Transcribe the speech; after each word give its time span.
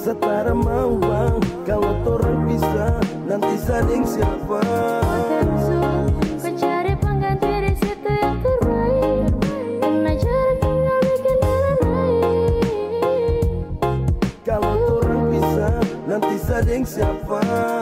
Setara 0.00 0.56
mau 0.56 0.96
bang 0.96 1.36
Kalau 1.68 1.92
torang 2.00 2.48
bisa 2.48 2.96
Nanti 3.28 3.52
saling 3.60 4.00
siapa 4.08 4.64
Kalau 14.40 14.72
torang 14.88 15.24
bisa 15.28 15.68
Nanti 16.08 16.36
saling 16.48 16.80
siapa 16.88 17.79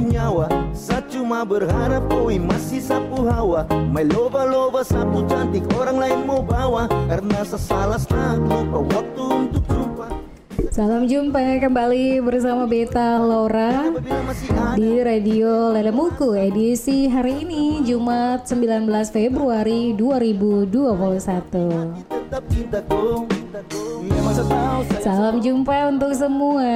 bunuh 0.00 0.16
nyawa 0.16 0.48
Saya 0.72 1.04
cuma 1.12 1.44
berharap 1.44 2.08
koi 2.08 2.40
masih 2.40 2.80
sapu 2.80 3.28
hawa. 3.28 3.68
My 3.92 4.08
loba-loba 4.08 4.80
sapu 4.80 5.28
cantik 5.28 5.68
orang 5.76 6.00
lain 6.00 6.24
mau 6.24 6.40
bawa. 6.40 6.88
Karena 6.88 7.44
sesalah 7.44 8.00
salah 8.00 8.40
lupa 8.40 8.80
waktu 8.96 9.24
untuk 9.28 9.60
jumpa. 9.68 10.08
Salam 10.72 11.04
jumpa 11.04 11.60
kembali 11.60 12.24
bersama 12.24 12.64
Beta 12.64 13.20
Laura 13.20 13.92
di 14.78 15.02
Radio 15.02 15.74
Lelemuku 15.74 16.38
edisi 16.38 17.10
hari 17.10 17.42
ini 17.44 17.82
Jumat 17.84 18.48
19 18.48 18.88
Februari 19.10 19.92
2021. 19.98 22.06
tetap 22.08 22.46
cintaku 22.46 23.26
Salam 25.00 25.40
jumpa 25.42 25.90
untuk 25.92 26.12
semua 26.16 26.70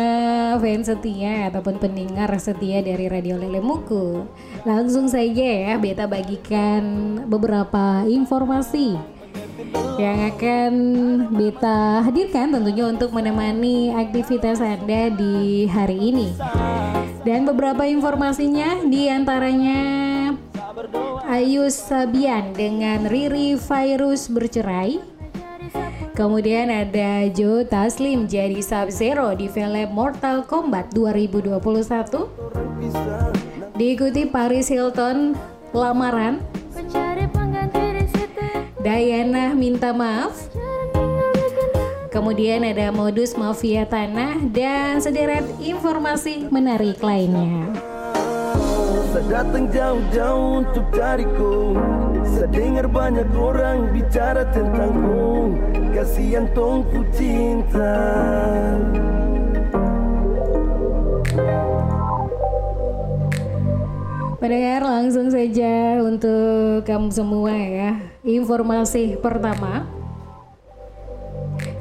fans 0.60 0.88
setia 0.88 1.48
ataupun 1.48 1.80
pendengar 1.80 2.28
setia 2.36 2.84
dari 2.84 3.08
Radio 3.08 3.40
Lelemuku. 3.40 4.26
Langsung 4.68 5.08
saja 5.08 5.72
ya 5.72 5.74
Beta 5.80 6.04
bagikan 6.04 6.82
beberapa 7.28 8.04
informasi 8.04 8.96
yang 9.96 10.18
akan 10.34 10.72
Beta 11.32 12.02
hadirkan 12.02 12.50
tentunya 12.50 12.84
untuk 12.90 13.14
menemani 13.14 13.94
aktivitas 13.94 14.58
Anda 14.58 15.14
di 15.14 15.66
hari 15.70 15.98
ini. 16.10 16.28
Dan 17.24 17.48
beberapa 17.48 17.88
informasinya 17.88 18.84
di 18.84 19.08
antaranya 19.08 19.80
Ayus 21.24 21.78
Sabian 21.78 22.52
dengan 22.52 23.08
Riri 23.08 23.56
Virus 23.56 24.28
bercerai 24.28 25.13
Kemudian 26.14 26.70
ada 26.70 27.26
Joe 27.26 27.66
Taslim 27.66 28.30
jadi 28.30 28.62
Sub-Zero 28.62 29.34
di 29.34 29.50
film 29.50 29.90
Mortal 29.90 30.46
Kombat 30.46 30.94
2021 30.94 31.58
bisa 32.78 33.34
Diikuti 33.74 34.22
Paris 34.22 34.70
Hilton 34.70 35.34
lamaran. 35.74 36.38
Diana 38.78 39.58
minta 39.58 39.90
maaf. 39.90 40.38
Kemudian 42.14 42.62
ada 42.62 42.94
modus 42.94 43.34
mafia 43.34 43.82
tanah 43.82 44.38
dan 44.54 45.02
sederet 45.02 45.42
informasi 45.58 46.46
menarik 46.46 47.02
lainnya. 47.02 47.74
Datang 49.26 49.66
jauh-jauh 49.66 50.62
untuk 50.62 50.86
cariku 50.94 51.74
Saya 52.34 52.50
dengar 52.50 52.90
banyak 52.90 53.30
orang 53.30 53.94
bicara 53.94 54.42
tentangku 54.50 55.54
Kasihan 55.94 56.50
tongku 56.50 57.06
cinta 57.14 57.94
Pendengar 64.42 64.82
langsung 64.82 65.32
saja 65.32 66.04
untuk 66.04 66.84
kamu 66.84 67.08
semua 67.08 67.54
ya. 67.54 67.96
Informasi 68.26 69.16
pertama 69.16 69.88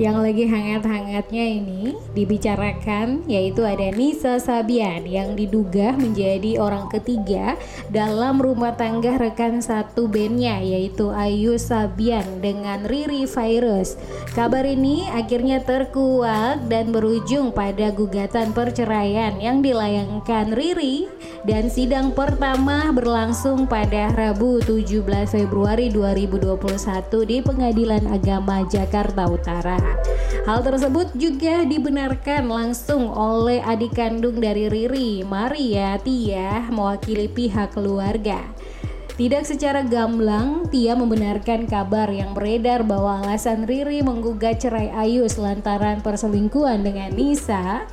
yang 0.01 0.21
lagi 0.21 0.49
hangat-hangatnya 0.49 1.45
ini 1.61 1.93
dibicarakan 2.17 3.25
yaitu 3.29 3.61
ada 3.61 3.93
Nisa 3.93 4.41
Sabian 4.41 5.05
yang 5.05 5.37
diduga 5.37 5.93
menjadi 5.93 6.57
orang 6.57 6.89
ketiga 6.89 7.53
dalam 7.93 8.41
rumah 8.41 8.73
tangga 8.73 9.17
rekan 9.21 9.61
satu 9.61 10.09
bandnya 10.09 10.57
yaitu 10.65 11.13
Ayu 11.13 11.61
Sabian 11.61 12.41
dengan 12.41 12.85
Riri 12.89 13.29
Virus. 13.29 13.93
Kabar 14.33 14.65
ini 14.65 15.05
akhirnya 15.13 15.61
terkuak 15.61 16.65
dan 16.65 16.89
berujung 16.89 17.53
pada 17.53 17.93
gugatan 17.93 18.49
perceraian 18.51 19.37
yang 19.37 19.61
dilayangkan 19.61 20.57
Riri 20.57 21.05
dan 21.45 21.69
sidang 21.69 22.15
pertama 22.15 22.89
berlangsung 22.95 23.69
pada 23.69 24.09
Rabu 24.15 24.63
17 24.63 25.03
Februari 25.27 25.91
2021 25.91 27.29
di 27.29 27.37
Pengadilan 27.43 28.03
Agama 28.09 28.63
Jakarta 28.65 29.27
Utara. 29.27 29.92
Hal 30.43 30.59
tersebut 30.59 31.15
juga 31.15 31.63
dibenarkan 31.63 32.51
langsung 32.51 33.07
oleh 33.07 33.63
adik 33.63 33.95
kandung 33.95 34.43
dari 34.43 34.67
Riri, 34.67 35.23
Maria 35.23 35.95
Tia, 36.01 36.67
mewakili 36.67 37.31
pihak 37.31 37.71
keluarga. 37.71 38.43
Tidak 39.13 39.45
secara 39.45 39.85
gamblang, 39.85 40.65
Tia 40.73 40.97
membenarkan 40.97 41.69
kabar 41.69 42.09
yang 42.09 42.33
beredar 42.33 42.81
bahwa 42.81 43.21
alasan 43.21 43.69
Riri 43.69 44.01
menggugat 44.01 44.65
cerai 44.65 44.89
Ayus 44.89 45.37
lantaran 45.37 46.01
perselingkuhan 46.01 46.81
dengan 46.81 47.13
Nisa 47.13 47.85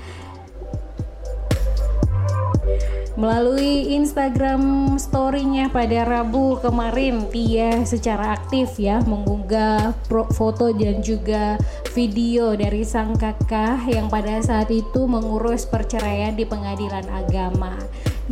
Melalui 3.20 4.00
Instagram 4.00 4.96
story-nya 4.96 5.68
pada 5.68 6.08
Rabu 6.08 6.56
kemarin, 6.56 7.28
Tia 7.28 7.84
secara 7.84 8.32
aktif 8.32 8.80
ya 8.80 9.04
mengunggah 9.04 9.92
foto 10.32 10.72
dan 10.72 11.04
juga 11.04 11.60
video 11.92 12.56
dari 12.56 12.80
sang 12.80 13.12
kakak 13.20 13.84
yang 13.92 14.08
pada 14.08 14.40
saat 14.40 14.72
itu 14.72 15.04
mengurus 15.04 15.68
perceraian 15.68 16.32
di 16.32 16.48
pengadilan 16.48 17.04
agama. 17.12 17.76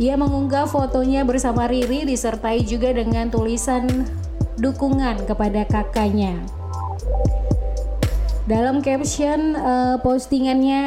Ia 0.01 0.17
mengunggah 0.17 0.65
fotonya 0.65 1.21
bersama 1.21 1.69
Riri 1.69 2.09
disertai 2.09 2.65
juga 2.65 2.89
dengan 2.89 3.29
tulisan 3.29 4.09
dukungan 4.57 5.29
kepada 5.29 5.69
kakaknya. 5.69 6.33
Dalam 8.49 8.81
caption 8.81 9.53
eh, 9.53 10.01
postingannya 10.01 10.85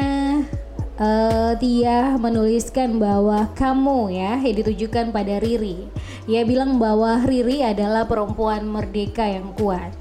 eh, 0.99 1.51
Tia 1.57 2.17
menuliskan 2.19 3.01
bahwa 3.01 3.49
kamu 3.57 4.13
ya 4.13 4.37
yang 4.41 4.55
ditujukan 4.61 5.09
pada 5.09 5.41
Riri. 5.41 5.89
Ia 6.29 6.45
bilang 6.47 6.79
bahwa 6.79 7.23
Riri 7.25 7.65
adalah 7.65 8.07
perempuan 8.07 8.63
merdeka 8.67 9.25
yang 9.25 9.51
kuat. 9.57 9.91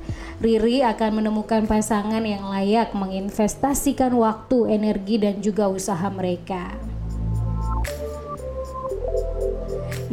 Riri 0.42 0.82
akan 0.82 1.22
menemukan 1.22 1.70
pasangan 1.70 2.26
yang 2.26 2.50
layak 2.50 2.90
menginvestasikan 2.98 4.10
waktu, 4.10 4.74
energi 4.74 5.22
dan 5.22 5.38
juga 5.38 5.70
usaha 5.70 6.10
mereka. 6.10 6.91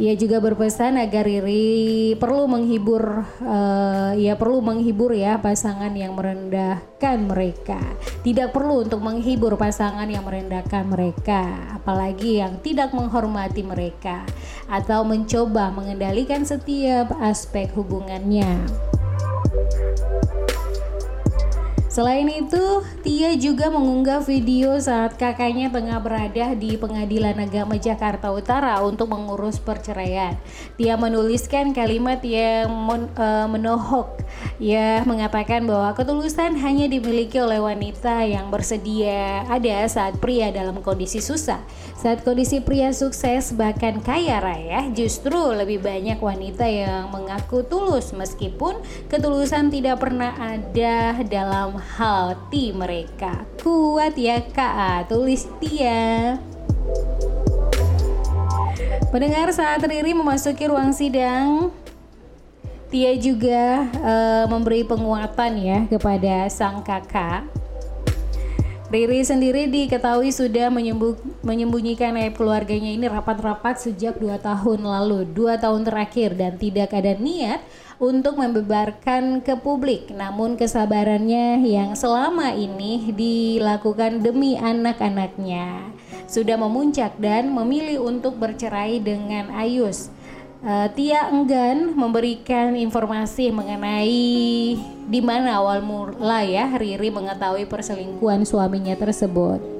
Ia 0.00 0.16
juga 0.16 0.40
berpesan 0.40 0.96
agar 0.96 1.28
Riri 1.28 2.16
perlu 2.16 2.48
menghibur, 2.48 3.20
eh, 3.44 4.24
ia 4.24 4.32
perlu 4.32 4.64
menghibur 4.64 5.12
ya 5.12 5.36
pasangan 5.36 5.92
yang 5.92 6.16
merendahkan 6.16 7.20
mereka. 7.28 7.76
Tidak 8.24 8.48
perlu 8.48 8.88
untuk 8.88 9.04
menghibur 9.04 9.60
pasangan 9.60 10.08
yang 10.08 10.24
merendahkan 10.24 10.88
mereka, 10.88 11.76
apalagi 11.76 12.40
yang 12.40 12.64
tidak 12.64 12.96
menghormati 12.96 13.60
mereka 13.60 14.24
atau 14.72 15.04
mencoba 15.04 15.68
mengendalikan 15.68 16.48
setiap 16.48 17.12
aspek 17.20 17.68
hubungannya. 17.76 18.56
Selain 21.90 22.30
itu, 22.30 22.86
Tia 23.02 23.34
juga 23.34 23.66
mengunggah 23.66 24.22
video 24.22 24.78
saat 24.78 25.18
kakaknya 25.18 25.74
tengah 25.74 25.98
berada 25.98 26.54
di 26.54 26.78
Pengadilan 26.78 27.34
Agama 27.34 27.74
Jakarta 27.82 28.30
Utara 28.30 28.78
untuk 28.86 29.10
mengurus 29.10 29.58
perceraian. 29.58 30.38
Tia 30.78 30.94
menuliskan 30.94 31.74
kalimat 31.74 32.22
yang 32.22 32.70
men- 32.70 33.10
eh, 33.18 33.46
menohok 33.50 34.22
Ia 34.60 35.02
mengatakan 35.08 35.64
bahwa 35.64 35.90
ketulusan 35.96 36.54
hanya 36.60 36.86
dimiliki 36.86 37.40
oleh 37.40 37.58
wanita 37.58 38.22
yang 38.28 38.52
bersedia 38.52 39.48
ada 39.48 39.88
saat 39.88 40.20
pria 40.20 40.52
dalam 40.52 40.84
kondisi 40.84 41.18
susah. 41.18 41.58
Saat 41.96 42.22
kondisi 42.24 42.60
pria 42.60 42.92
sukses 42.92 43.56
bahkan 43.56 44.00
kaya 44.04 44.40
raya, 44.40 44.88
justru 44.92 45.36
lebih 45.56 45.80
banyak 45.80 46.20
wanita 46.20 46.64
yang 46.68 47.08
mengaku 47.08 47.64
tulus 47.64 48.12
meskipun 48.12 48.80
ketulusan 49.08 49.72
tidak 49.72 50.00
pernah 50.00 50.32
ada 50.36 51.20
dalam 51.24 51.80
hati 51.96 52.70
mereka. 52.70 53.42
Kuat 53.58 54.14
ya 54.14 54.38
Kak, 54.40 55.10
tulis 55.10 55.50
dia. 55.58 56.38
Pendengar 59.10 59.50
saat 59.50 59.82
Riri 59.82 60.14
memasuki 60.14 60.70
ruang 60.70 60.94
sidang, 60.94 61.74
Tia 62.90 63.14
juga 63.18 63.86
uh, 64.02 64.44
memberi 64.50 64.82
penguatan 64.82 65.58
ya 65.58 65.86
kepada 65.86 66.50
sang 66.50 66.82
kakak. 66.82 67.46
Riri 68.90 69.22
sendiri 69.22 69.70
diketahui 69.70 70.34
sudah 70.34 70.66
menyembunyikan 71.46 72.18
aib 72.18 72.34
keluarganya 72.34 72.90
ini 72.90 73.06
rapat-rapat 73.06 73.78
sejak 73.78 74.18
dua 74.18 74.42
tahun 74.42 74.82
lalu, 74.82 75.30
dua 75.30 75.54
tahun 75.54 75.86
terakhir 75.86 76.34
dan 76.34 76.58
tidak 76.58 76.90
ada 76.90 77.14
niat 77.14 77.62
untuk 78.00 78.40
membebarkan 78.40 79.44
ke 79.44 79.54
publik. 79.60 80.08
Namun 80.10 80.56
kesabarannya 80.56 81.60
yang 81.62 81.92
selama 81.92 82.56
ini 82.56 83.12
dilakukan 83.12 84.24
demi 84.24 84.56
anak-anaknya 84.56 85.92
sudah 86.24 86.56
memuncak 86.56 87.18
dan 87.20 87.52
memilih 87.52 88.00
untuk 88.02 88.40
bercerai 88.40 88.98
dengan 88.98 89.52
Ayus. 89.52 90.08
Uh, 90.60 90.88
Tia 90.92 91.28
enggan 91.32 91.96
memberikan 91.96 92.76
informasi 92.76 93.48
mengenai 93.48 94.76
di 95.08 95.20
mana 95.24 95.56
awal 95.56 95.80
mula 95.80 96.44
ya 96.44 96.68
Riri 96.76 97.08
mengetahui 97.08 97.64
perselingkuhan 97.64 98.44
suaminya 98.44 98.92
tersebut. 98.92 99.79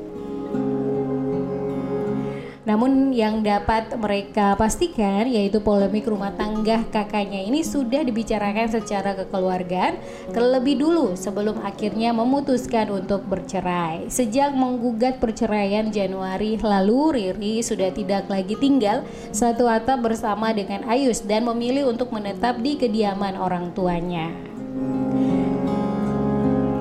Namun 2.70 3.11
yang 3.11 3.43
dapat 3.43 3.90
mereka 3.99 4.55
pastikan 4.55 5.26
yaitu 5.26 5.58
polemik 5.58 6.06
rumah 6.06 6.31
tangga 6.38 6.87
kakaknya 6.94 7.43
ini 7.43 7.67
sudah 7.67 8.06
dibicarakan 8.06 8.70
secara 8.70 9.19
kekeluargaan 9.19 9.99
terlebih 10.31 10.78
dulu 10.78 11.19
sebelum 11.19 11.58
akhirnya 11.67 12.14
memutuskan 12.14 12.94
untuk 12.94 13.26
bercerai. 13.26 14.06
Sejak 14.06 14.55
menggugat 14.55 15.19
perceraian 15.19 15.90
Januari 15.90 16.62
lalu 16.62 17.19
Riri 17.19 17.58
sudah 17.58 17.90
tidak 17.90 18.31
lagi 18.31 18.55
tinggal 18.55 19.02
satu 19.34 19.67
atap 19.67 20.06
bersama 20.06 20.55
dengan 20.55 20.87
Ayus 20.87 21.26
dan 21.26 21.50
memilih 21.50 21.90
untuk 21.90 22.14
menetap 22.14 22.62
di 22.62 22.78
kediaman 22.78 23.34
orang 23.34 23.75
tuanya. 23.75 24.50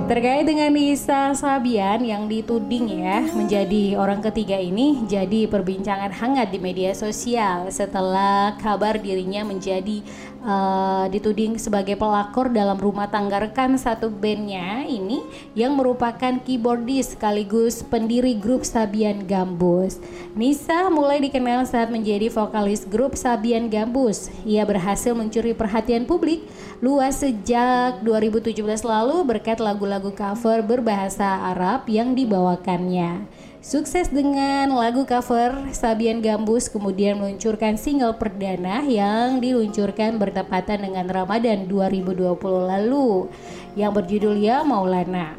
Terkait 0.10 0.42
dengan 0.42 0.74
Nisa 0.74 1.38
Sabian 1.38 2.02
yang 2.02 2.26
dituding 2.26 3.06
ya 3.06 3.30
menjadi 3.30 3.94
orang 3.94 4.26
ketiga 4.26 4.58
ini 4.58 5.06
jadi 5.06 5.46
perbincangan 5.46 6.10
hangat 6.10 6.50
di 6.50 6.58
media 6.58 6.98
sosial 6.98 7.70
setelah 7.70 8.58
kabar 8.58 8.98
dirinya 8.98 9.46
menjadi 9.46 10.02
uh, 10.44 11.06
dituding 11.12 11.60
sebagai 11.60 11.96
pelakor 11.96 12.52
dalam 12.52 12.76
rumah 12.76 13.08
tangga 13.08 13.44
rekan 13.44 13.76
satu 13.76 14.12
bandnya 14.12 14.88
ini 14.88 15.24
yang 15.56 15.76
merupakan 15.76 16.40
keyboardis 16.44 17.16
sekaligus 17.16 17.84
pendiri 17.84 18.36
grup 18.36 18.64
Sabian 18.64 19.24
Gambus. 19.28 20.00
Nisa 20.36 20.88
mulai 20.92 21.24
dikenal 21.24 21.68
saat 21.68 21.92
menjadi 21.92 22.32
vokalis 22.32 22.88
grup 22.88 23.16
Sabian 23.16 23.68
Gambus. 23.68 24.32
Ia 24.44 24.64
berhasil 24.64 25.12
mencuri 25.16 25.56
perhatian 25.56 26.04
publik 26.08 26.44
luas 26.80 27.20
sejak 27.20 28.00
2017 28.04 28.56
lalu 28.88 29.18
berkat 29.28 29.60
lagu-lagu 29.60 30.16
cover 30.16 30.64
berbahasa 30.64 31.52
Arab 31.52 31.88
yang 31.92 32.16
dibawakannya. 32.16 33.39
Sukses 33.60 34.08
dengan 34.08 34.72
lagu 34.72 35.04
cover, 35.04 35.68
Sabian 35.76 36.24
Gambus 36.24 36.72
kemudian 36.72 37.20
meluncurkan 37.20 37.76
single 37.76 38.16
perdana 38.16 38.80
yang 38.88 39.44
diluncurkan 39.44 40.16
bertepatan 40.16 40.88
dengan 40.88 41.12
Ramadan 41.12 41.68
2020 41.68 42.40
lalu 42.40 43.28
yang 43.76 43.92
berjudul 43.92 44.40
Ya 44.40 44.64
Maulana. 44.64 45.36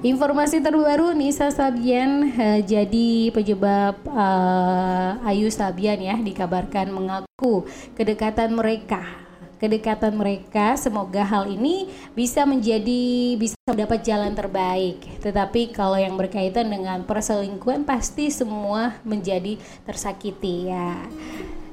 Informasi 0.00 0.64
terbaru 0.64 1.12
Nisa 1.12 1.52
Sabian 1.52 2.32
uh, 2.32 2.64
jadi 2.64 3.28
penyebab 3.28 4.00
uh, 4.08 5.20
Ayu 5.28 5.52
Sabian 5.52 6.00
ya 6.00 6.16
dikabarkan 6.16 6.96
mengaku 6.96 7.68
kedekatan 7.92 8.56
mereka 8.56 9.21
kedekatan 9.62 10.18
mereka. 10.18 10.74
Semoga 10.74 11.22
hal 11.22 11.46
ini 11.46 11.86
bisa 12.18 12.42
menjadi 12.42 13.38
bisa 13.38 13.54
mendapat 13.70 14.02
jalan 14.02 14.34
terbaik. 14.34 15.22
Tetapi 15.22 15.70
kalau 15.70 15.94
yang 15.94 16.18
berkaitan 16.18 16.66
dengan 16.66 17.06
perselingkuhan 17.06 17.86
pasti 17.86 18.34
semua 18.34 18.98
menjadi 19.06 19.54
tersakiti 19.86 20.66
ya. 20.66 20.98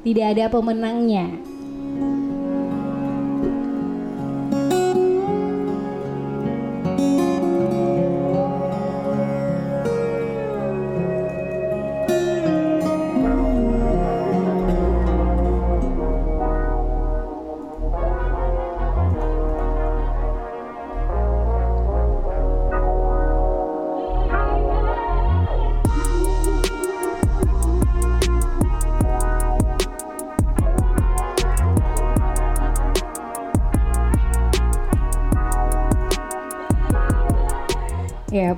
Tidak 0.06 0.26
ada 0.38 0.46
pemenangnya. 0.54 1.59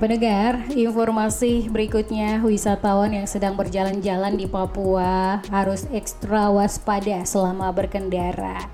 Pendengar, 0.02 0.66
informasi 0.74 1.70
berikutnya 1.70 2.42
wisatawan 2.42 3.14
yang 3.14 3.30
sedang 3.30 3.54
berjalan-jalan 3.54 4.34
di 4.34 4.50
Papua 4.50 5.38
harus 5.46 5.86
ekstra 5.94 6.50
waspada 6.50 7.22
selama 7.22 7.70
berkendara. 7.70 8.66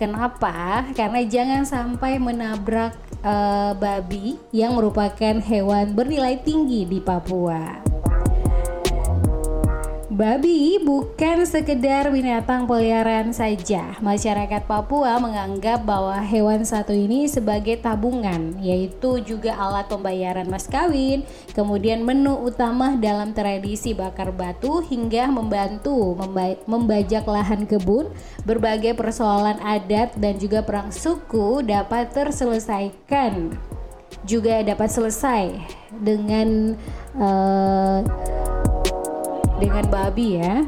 Kenapa? 0.00 0.88
Karena 0.96 1.20
jangan 1.28 1.68
sampai 1.68 2.16
menabrak 2.16 2.96
uh, 3.20 3.76
babi 3.76 4.40
yang 4.56 4.72
merupakan 4.72 5.36
hewan 5.44 5.92
bernilai 5.92 6.40
tinggi 6.40 6.88
di 6.88 6.96
Papua. 7.04 7.89
Babi 10.20 10.76
bukan 10.84 11.48
sekedar 11.48 12.12
binatang 12.12 12.68
peliharaan 12.68 13.32
saja. 13.32 13.96
Masyarakat 14.04 14.68
Papua 14.68 15.16
menganggap 15.16 15.80
bahwa 15.88 16.12
hewan 16.20 16.60
satu 16.60 16.92
ini 16.92 17.24
sebagai 17.24 17.80
tabungan, 17.80 18.52
yaitu 18.60 19.24
juga 19.24 19.56
alat 19.56 19.88
pembayaran 19.88 20.44
mas 20.44 20.68
kawin, 20.68 21.24
kemudian 21.56 22.04
menu 22.04 22.36
utama 22.36 23.00
dalam 23.00 23.32
tradisi 23.32 23.96
bakar 23.96 24.28
batu 24.28 24.84
hingga 24.84 25.24
membantu 25.32 26.12
membajak 26.68 27.24
lahan 27.24 27.64
kebun, 27.64 28.12
berbagai 28.44 28.92
persoalan 29.00 29.56
adat 29.64 30.12
dan 30.20 30.36
juga 30.36 30.60
perang 30.60 30.92
suku 30.92 31.64
dapat 31.64 32.12
terselesaikan 32.12 33.56
juga 34.28 34.60
dapat 34.60 34.92
selesai 34.92 35.48
dengan 35.96 36.76
uh, 37.16 38.04
dengan 39.60 39.84
babi 39.92 40.40
ya. 40.40 40.64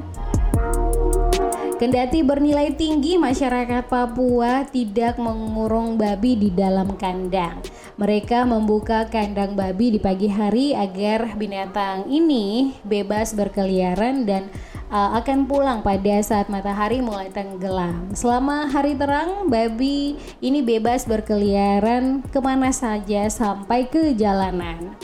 Kendati 1.83 2.23
bernilai 2.23 2.79
tinggi, 2.79 3.19
masyarakat 3.19 3.91
Papua 3.91 4.63
tidak 4.71 5.19
mengurung 5.19 5.99
babi 5.99 6.39
di 6.39 6.55
dalam 6.55 6.95
kandang. 6.95 7.59
Mereka 7.99 8.47
membuka 8.47 9.11
kandang 9.11 9.59
babi 9.59 9.91
di 9.91 9.99
pagi 9.99 10.31
hari 10.31 10.79
agar 10.79 11.35
binatang 11.35 12.07
ini 12.07 12.79
bebas 12.87 13.35
berkeliaran 13.35 14.23
dan 14.23 14.47
uh, 14.95 15.19
akan 15.19 15.51
pulang 15.51 15.83
pada 15.83 16.23
saat 16.23 16.47
matahari 16.47 17.03
mulai 17.03 17.35
tenggelam. 17.35 18.15
Selama 18.15 18.71
hari 18.71 18.95
terang, 18.95 19.51
babi 19.51 20.15
ini 20.39 20.63
bebas 20.63 21.03
berkeliaran 21.03 22.23
ke 22.31 22.39
mana 22.39 22.71
saja 22.71 23.27
sampai 23.27 23.91
ke 23.91 24.15
jalanan. 24.15 24.95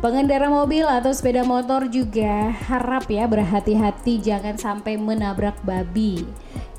Pengendara 0.00 0.48
mobil 0.48 0.88
atau 0.88 1.12
sepeda 1.12 1.44
motor 1.44 1.84
juga 1.84 2.56
harap 2.72 3.04
ya 3.12 3.28
berhati-hati 3.28 4.16
jangan 4.24 4.56
sampai 4.56 4.96
menabrak 4.96 5.60
babi. 5.60 6.24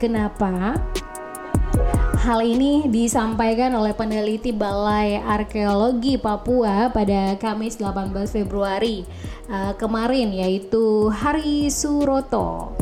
Kenapa? 0.02 0.74
Hal 2.18 2.42
ini 2.42 2.90
disampaikan 2.90 3.78
oleh 3.78 3.94
peneliti 3.94 4.50
Balai 4.50 5.22
Arkeologi 5.22 6.18
Papua 6.18 6.90
pada 6.90 7.38
Kamis 7.38 7.78
18 7.78 8.10
Februari 8.26 9.06
uh, 9.54 9.78
kemarin 9.78 10.34
yaitu 10.34 11.14
Hari 11.14 11.70
Suroto. 11.70 12.74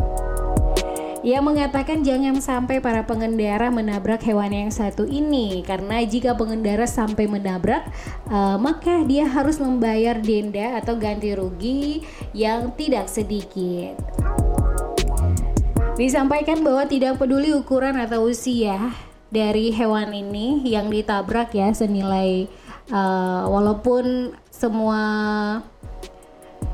Ia 1.20 1.44
mengatakan 1.44 2.00
jangan 2.00 2.40
sampai 2.40 2.80
para 2.80 3.04
pengendara 3.04 3.68
menabrak 3.68 4.24
hewan 4.24 4.56
yang 4.56 4.72
satu 4.72 5.04
ini 5.04 5.60
karena 5.68 6.00
jika 6.08 6.32
pengendara 6.32 6.88
sampai 6.88 7.28
menabrak 7.28 7.92
uh, 8.32 8.56
maka 8.56 9.04
dia 9.04 9.28
harus 9.28 9.60
membayar 9.60 10.16
denda 10.16 10.80
atau 10.80 10.96
ganti 10.96 11.36
rugi 11.36 12.08
yang 12.32 12.72
tidak 12.80 13.12
sedikit. 13.12 14.00
Disampaikan 16.00 16.64
bahwa 16.64 16.88
tidak 16.88 17.20
peduli 17.20 17.52
ukuran 17.52 18.00
atau 18.00 18.24
usia 18.32 18.96
dari 19.28 19.76
hewan 19.76 20.16
ini 20.16 20.64
yang 20.64 20.88
ditabrak 20.88 21.52
ya 21.52 21.76
senilai 21.76 22.48
uh, 22.96 23.44
walaupun 23.44 24.32
semua 24.48 25.04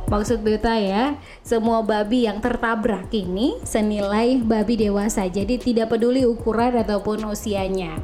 Maksud 0.06 0.46
beta 0.46 0.78
ya, 0.78 1.18
semua 1.42 1.82
babi 1.82 2.30
yang 2.30 2.38
tertabrak 2.38 3.10
ini 3.10 3.58
senilai 3.66 4.38
babi 4.38 4.78
dewasa. 4.78 5.26
Jadi 5.26 5.58
tidak 5.58 5.98
peduli 5.98 6.30
ukuran 6.30 6.78
ataupun 6.78 7.26
usianya. 7.26 7.98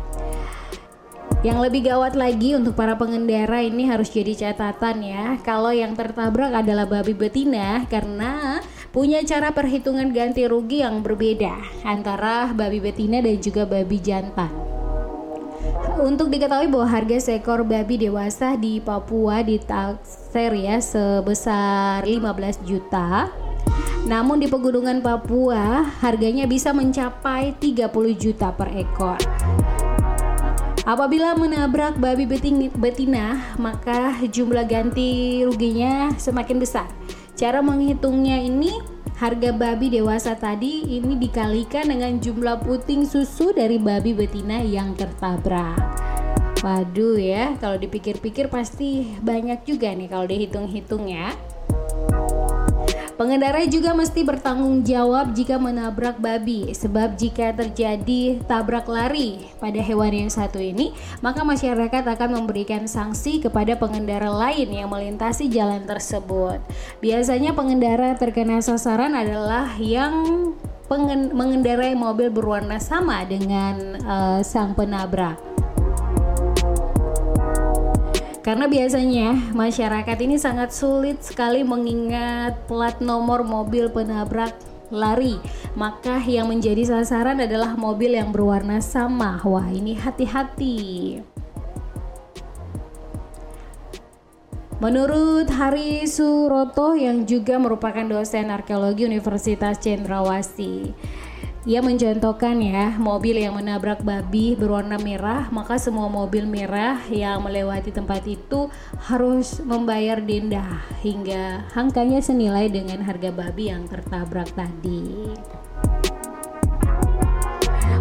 Yang 1.42 1.58
lebih 1.70 1.90
gawat 1.90 2.14
lagi 2.14 2.54
untuk 2.54 2.78
para 2.78 2.94
pengendara 2.94 3.66
ini 3.66 3.90
harus 3.90 4.14
jadi 4.14 4.34
catatan 4.34 5.02
ya. 5.02 5.26
Kalau 5.42 5.74
yang 5.74 5.98
tertabrak 5.98 6.54
adalah 6.54 6.86
babi 6.86 7.18
betina 7.18 7.82
karena 7.90 8.62
punya 8.94 9.26
cara 9.26 9.50
perhitungan 9.50 10.14
ganti 10.14 10.46
rugi 10.46 10.86
yang 10.86 11.02
berbeda 11.02 11.82
antara 11.82 12.54
babi 12.54 12.78
betina 12.78 13.26
dan 13.26 13.42
juga 13.42 13.66
babi 13.66 13.98
jantan. 13.98 14.81
Untuk 16.02 16.34
diketahui 16.34 16.66
bahwa 16.68 16.88
harga 16.90 17.18
seekor 17.22 17.62
babi 17.62 18.02
dewasa 18.02 18.58
di 18.58 18.82
Papua 18.82 19.46
ditaksir 19.46 20.50
ya 20.58 20.82
sebesar 20.82 22.02
15 22.04 22.66
juta. 22.66 23.30
Namun 24.10 24.42
di 24.42 24.50
pegunungan 24.50 25.06
Papua 25.06 25.86
harganya 26.02 26.50
bisa 26.50 26.74
mencapai 26.74 27.54
30 27.62 27.88
juta 28.18 28.50
per 28.50 28.74
ekor. 28.74 29.22
Apabila 30.82 31.38
menabrak 31.38 32.02
babi 32.02 32.26
betina, 32.74 33.54
maka 33.62 34.18
jumlah 34.26 34.66
ganti 34.66 35.46
ruginya 35.46 36.10
semakin 36.18 36.58
besar. 36.58 36.90
Cara 37.38 37.62
menghitungnya 37.62 38.42
ini 38.42 38.74
Harga 39.22 39.54
babi 39.54 39.94
dewasa 39.94 40.34
tadi 40.34 40.82
ini 40.98 41.14
dikalikan 41.14 41.94
dengan 41.94 42.18
jumlah 42.18 42.58
puting 42.66 43.06
susu 43.06 43.54
dari 43.54 43.78
babi 43.78 44.18
betina 44.18 44.66
yang 44.66 44.98
tertabrak. 44.98 45.78
Waduh 46.66 47.22
ya, 47.22 47.54
kalau 47.62 47.78
dipikir-pikir 47.78 48.50
pasti 48.50 49.14
banyak 49.22 49.62
juga 49.62 49.94
nih 49.94 50.10
kalau 50.10 50.26
dihitung-hitung 50.26 51.06
ya. 51.06 51.38
Pengendara 53.22 53.62
juga 53.70 53.94
mesti 53.94 54.26
bertanggung 54.26 54.82
jawab 54.82 55.38
jika 55.38 55.62
menabrak 55.62 56.18
babi, 56.18 56.74
sebab 56.74 57.14
jika 57.22 57.54
terjadi 57.54 58.42
tabrak 58.50 58.90
lari 58.90 59.46
pada 59.62 59.78
hewan 59.78 60.26
yang 60.26 60.32
satu 60.34 60.58
ini, 60.58 60.90
maka 61.22 61.46
masyarakat 61.46 62.02
akan 62.02 62.42
memberikan 62.42 62.90
sanksi 62.90 63.38
kepada 63.38 63.78
pengendara 63.78 64.26
lain 64.26 64.74
yang 64.74 64.90
melintasi 64.90 65.54
jalan 65.54 65.86
tersebut. 65.86 66.66
Biasanya 66.98 67.54
pengendara 67.54 68.18
terkena 68.18 68.58
sasaran 68.58 69.14
adalah 69.14 69.70
yang 69.78 70.58
mengendarai 71.30 71.94
mobil 71.94 72.34
berwarna 72.34 72.82
sama 72.82 73.22
dengan 73.30 74.02
uh, 74.02 74.42
sang 74.42 74.74
penabrak. 74.74 75.51
Karena 78.42 78.66
biasanya 78.66 79.54
masyarakat 79.54 80.18
ini 80.26 80.42
sangat 80.42 80.74
sulit 80.74 81.22
sekali 81.22 81.62
mengingat 81.62 82.66
plat 82.66 82.98
nomor 82.98 83.46
mobil 83.46 83.86
penabrak 83.94 84.58
lari. 84.90 85.38
Maka 85.78 86.18
yang 86.26 86.50
menjadi 86.50 86.82
sasaran 86.90 87.38
adalah 87.38 87.78
mobil 87.78 88.18
yang 88.18 88.34
berwarna 88.34 88.82
sama. 88.82 89.38
Wah, 89.46 89.70
ini 89.70 89.94
hati-hati. 89.94 91.22
Menurut 94.82 95.46
Hari 95.46 96.10
Suroto 96.10 96.98
yang 96.98 97.30
juga 97.30 97.62
merupakan 97.62 98.02
dosen 98.02 98.50
arkeologi 98.50 99.06
Universitas 99.06 99.78
Cendrawasih, 99.78 100.98
ia 101.62 101.78
mencontohkan 101.78 102.58
ya, 102.58 102.98
mobil 102.98 103.38
yang 103.38 103.54
menabrak 103.54 104.02
babi 104.02 104.58
berwarna 104.58 104.98
merah, 104.98 105.46
maka 105.54 105.78
semua 105.78 106.10
mobil 106.10 106.50
merah 106.50 106.98
yang 107.06 107.46
melewati 107.46 107.94
tempat 107.94 108.26
itu 108.26 108.66
harus 108.98 109.62
membayar 109.62 110.18
denda 110.18 110.82
hingga 111.06 111.70
angkanya 111.78 112.18
senilai 112.18 112.66
dengan 112.66 113.06
harga 113.06 113.30
babi 113.30 113.70
yang 113.70 113.86
tertabrak 113.86 114.50
tadi. 114.58 115.30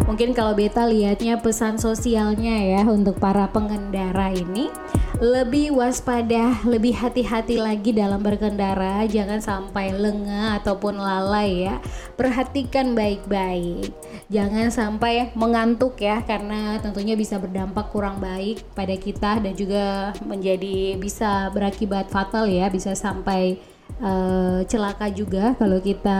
Mungkin 0.09 0.33
kalau 0.33 0.57
beta 0.57 0.89
lihatnya 0.89 1.37
pesan 1.39 1.77
sosialnya 1.77 2.57
ya 2.65 2.83
untuk 2.89 3.21
para 3.21 3.45
pengendara 3.47 4.33
ini 4.33 4.73
lebih 5.21 5.77
waspada, 5.77 6.57
lebih 6.65 6.97
hati-hati 6.97 7.61
lagi 7.61 7.93
dalam 7.93 8.25
berkendara, 8.25 9.05
jangan 9.05 9.37
sampai 9.37 9.93
lengah 9.93 10.57
ataupun 10.57 10.97
lalai 10.97 11.69
ya. 11.69 11.77
Perhatikan 12.17 12.97
baik-baik. 12.97 13.93
Jangan 14.33 14.73
sampai 14.73 15.29
mengantuk 15.37 16.01
ya 16.01 16.25
karena 16.25 16.81
tentunya 16.81 17.13
bisa 17.13 17.37
berdampak 17.37 17.93
kurang 17.93 18.17
baik 18.17 18.65
pada 18.73 18.97
kita 18.97 19.37
dan 19.45 19.53
juga 19.53 20.09
menjadi 20.25 20.97
bisa 20.97 21.53
berakibat 21.53 22.09
fatal 22.09 22.49
ya, 22.49 22.65
bisa 22.73 22.97
sampai 22.97 23.61
uh, 24.01 24.65
celaka 24.65 25.13
juga 25.13 25.53
kalau 25.53 25.77
kita 25.77 26.19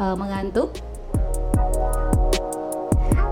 uh, 0.00 0.16
mengantuk 0.16 0.80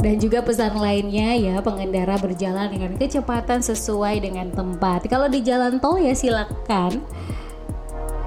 dan 0.01 0.17
juga 0.17 0.41
pesan 0.41 0.81
lainnya 0.81 1.37
ya 1.37 1.55
pengendara 1.61 2.17
berjalan 2.17 2.73
dengan 2.73 2.97
kecepatan 2.97 3.61
sesuai 3.61 4.25
dengan 4.25 4.49
tempat. 4.49 5.05
Kalau 5.07 5.29
di 5.29 5.45
jalan 5.45 5.77
tol 5.77 6.01
ya 6.01 6.17
silakan. 6.17 7.05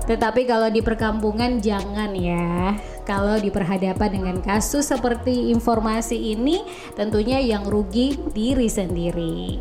Tetapi 0.03 0.46
kalau 0.46 0.70
di 0.70 0.84
perkampungan 0.84 1.63
jangan 1.63 2.13
ya. 2.13 2.77
Kalau 3.03 3.36
diperhadapkan 3.39 4.12
dengan 4.12 4.39
kasus 4.39 4.92
seperti 4.92 5.51
informasi 5.51 6.36
ini, 6.36 6.63
tentunya 6.96 7.39
yang 7.39 7.68
rugi 7.68 8.15
diri 8.32 8.68
sendiri. 8.68 9.60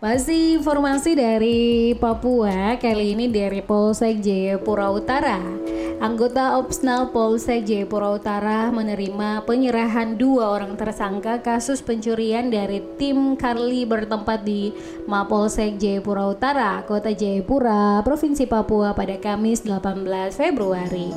Masih 0.00 0.56
informasi 0.56 1.12
dari 1.12 1.92
Papua, 1.92 2.80
kali 2.80 3.12
ini 3.12 3.28
dari 3.28 3.60
Polsek 3.60 4.24
Jayapura 4.24 4.88
Utara. 4.88 5.36
Anggota 6.00 6.56
Opsnal 6.56 7.12
Polsek 7.12 7.68
Jayapura 7.68 8.16
Utara 8.16 8.72
menerima 8.72 9.44
penyerahan 9.44 10.16
dua 10.16 10.56
orang 10.56 10.72
tersangka 10.80 11.44
kasus 11.44 11.84
pencurian 11.84 12.48
dari 12.48 12.80
tim 12.96 13.36
Karli 13.36 13.84
bertempat 13.84 14.40
di 14.40 14.72
Mapolsek 15.04 15.76
Jayapura 15.76 16.32
Utara, 16.32 16.80
Kota 16.88 17.12
Jayapura, 17.12 18.00
Provinsi 18.00 18.48
Papua 18.48 18.96
pada 18.96 19.20
Kamis 19.20 19.68
18 19.68 20.32
Februari 20.32 21.12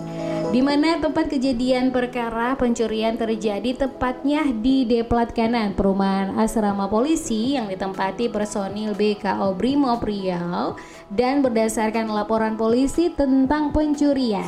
di 0.54 0.62
mana 0.62 1.02
tempat 1.02 1.34
kejadian 1.34 1.90
perkara 1.90 2.54
pencurian 2.54 3.18
terjadi 3.18 3.74
tepatnya 3.74 4.46
di 4.54 4.86
Deplat 4.86 5.34
Kanan, 5.34 5.74
perumahan 5.74 6.38
asrama 6.38 6.86
polisi 6.86 7.58
yang 7.58 7.66
ditempati 7.74 8.30
personil 8.30 8.94
BKO 8.94 9.58
Brimob 9.58 10.06
Riau 10.06 10.78
dan 11.10 11.42
berdasarkan 11.42 12.06
laporan 12.06 12.54
polisi 12.54 13.10
tentang 13.10 13.74
pencurian. 13.74 14.46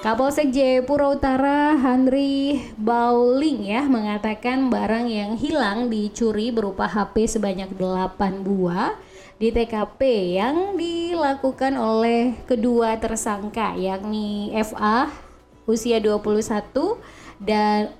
Kapolsek 0.00 0.56
Jayapura 0.56 1.12
Utara 1.12 1.76
Henry 1.76 2.56
Bauling 2.80 3.68
ya 3.68 3.84
mengatakan 3.84 4.72
barang 4.72 5.04
yang 5.04 5.36
hilang 5.36 5.92
dicuri 5.92 6.48
berupa 6.48 6.88
HP 6.88 7.28
sebanyak 7.28 7.76
8 7.76 8.40
buah 8.40 8.96
di 9.36 9.52
TKP 9.52 10.00
yang 10.40 10.80
dilakukan 10.80 11.76
oleh 11.76 12.40
kedua 12.48 12.96
tersangka 12.96 13.76
yakni 13.76 14.48
FA 14.64 15.25
usia 15.66 15.98
21 16.00 16.96
dan 17.42 17.92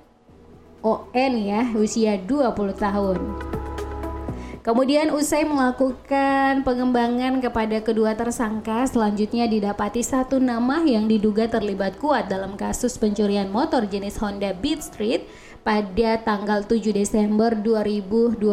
ON 0.81 1.33
ya 1.37 1.67
usia 1.75 2.15
20 2.15 2.73
tahun. 2.79 3.19
Kemudian 4.67 5.15
usai 5.15 5.47
melakukan 5.47 6.67
pengembangan 6.67 7.39
kepada 7.39 7.79
kedua 7.79 8.19
tersangka, 8.19 8.83
selanjutnya 8.83 9.47
didapati 9.47 10.03
satu 10.03 10.43
nama 10.43 10.83
yang 10.83 11.07
diduga 11.07 11.47
terlibat 11.47 11.95
kuat 12.03 12.27
dalam 12.27 12.59
kasus 12.59 12.99
pencurian 12.99 13.47
motor 13.47 13.87
jenis 13.87 14.19
Honda 14.19 14.51
Beat 14.51 14.83
Street 14.83 15.23
pada 15.63 16.19
tanggal 16.19 16.67
7 16.67 16.83
Desember 16.91 17.55
2020. 17.55 18.43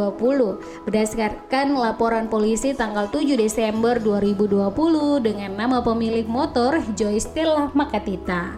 Berdasarkan 0.87 1.67
laporan 1.75 2.31
polisi 2.31 2.79
tanggal 2.79 3.11
7 3.11 3.35
Desember 3.35 3.99
2020 3.99 5.19
dengan 5.19 5.51
nama 5.67 5.83
pemilik 5.83 6.31
motor 6.31 6.79
Joy 6.95 7.19
Stella 7.19 7.75
Makatita. 7.75 8.55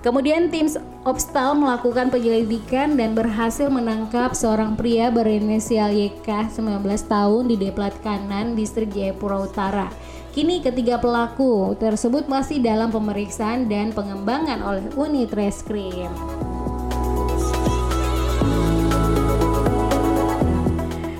Kemudian 0.00 0.48
tim 0.48 0.64
Obstal 1.04 1.52
melakukan 1.52 2.08
penyelidikan 2.08 2.96
dan 2.96 3.12
berhasil 3.12 3.68
menangkap 3.68 4.32
seorang 4.32 4.72
pria 4.72 5.12
berinisial 5.12 5.92
YK 5.92 6.56
19 6.56 6.80
tahun 7.04 7.42
di 7.44 7.56
Deplat 7.60 7.92
Kanan, 8.00 8.56
Distrik 8.56 8.96
Jayapura 8.96 9.44
Utara. 9.44 9.92
Kini 10.32 10.64
ketiga 10.64 10.96
pelaku 10.96 11.76
tersebut 11.76 12.32
masih 12.32 12.64
dalam 12.64 12.88
pemeriksaan 12.88 13.68
dan 13.68 13.92
pengembangan 13.92 14.64
oleh 14.64 14.84
unit 14.96 15.28
reskrim. 15.36 16.08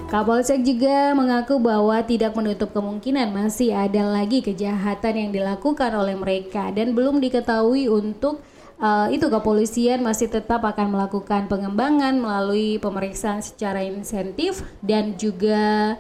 Kapolsek 0.09 0.67
juga 0.67 1.13
mengaku 1.13 1.61
bahwa 1.61 2.01
tidak 2.03 2.33
menutup 2.33 2.73
kemungkinan 2.73 3.31
masih 3.31 3.77
ada 3.77 4.09
lagi 4.09 4.41
kejahatan 4.43 5.15
yang 5.15 5.31
dilakukan 5.31 5.93
oleh 5.95 6.17
mereka 6.17 6.73
dan 6.75 6.97
belum 6.97 7.23
diketahui 7.23 7.87
untuk 7.87 8.43
uh, 8.81 9.07
itu 9.13 9.29
kepolisian 9.29 10.03
masih 10.03 10.27
tetap 10.33 10.65
akan 10.65 10.97
melakukan 10.97 11.47
pengembangan 11.47 12.17
melalui 12.19 12.81
pemeriksaan 12.83 13.45
secara 13.45 13.85
insentif 13.85 14.65
dan 14.83 15.15
juga 15.15 15.95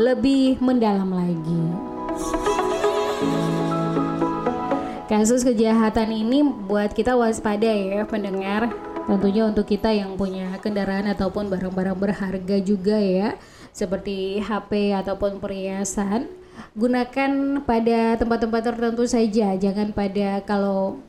lebih 0.00 0.58
mendalam 0.58 1.12
lagi. 1.12 1.62
Kasus 5.06 5.42
kejahatan 5.44 6.10
ini 6.14 6.40
buat 6.42 6.94
kita 6.94 7.18
waspada 7.18 7.66
ya 7.66 8.06
pendengar 8.06 8.70
Tentunya 9.10 9.42
untuk 9.42 9.66
kita 9.66 9.90
yang 9.90 10.14
punya 10.14 10.54
kendaraan 10.62 11.10
ataupun 11.10 11.50
barang-barang 11.50 11.98
berharga 11.98 12.56
juga 12.62 12.94
ya, 12.94 13.34
seperti 13.74 14.38
HP 14.38 14.94
ataupun 14.94 15.42
perhiasan, 15.42 16.30
gunakan 16.74 17.62
pada 17.64 18.16
tempat-tempat 18.16 18.62
tertentu 18.62 19.04
saja, 19.04 19.56
jangan 19.56 19.92
pada 19.92 20.42
kalau 20.46 21.00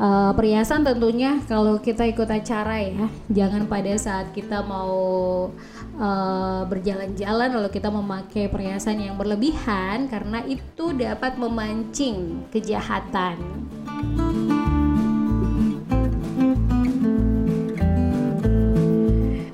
uh, 0.00 0.32
perhiasan 0.34 0.84
tentunya 0.84 1.40
kalau 1.46 1.78
kita 1.80 2.04
ikut 2.08 2.28
acara 2.28 2.76
ya, 2.82 3.06
jangan 3.30 3.68
pada 3.70 3.92
saat 3.96 4.32
kita 4.32 4.64
mau 4.64 4.94
uh, 6.00 6.62
berjalan-jalan 6.68 7.56
lalu 7.56 7.70
kita 7.72 7.88
memakai 7.88 8.50
perhiasan 8.50 9.00
yang 9.00 9.16
berlebihan 9.16 10.08
karena 10.10 10.44
itu 10.44 10.92
dapat 10.96 11.38
memancing 11.40 12.44
kejahatan. 12.52 13.38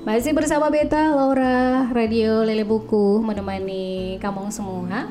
Masih 0.03 0.35
bersama 0.35 0.67
Beta 0.67 1.15
Laura 1.15 1.87
Radio 1.95 2.43
Lele 2.43 2.67
Buku 2.67 3.23
menemani 3.23 4.19
kamu 4.19 4.51
semua. 4.51 5.07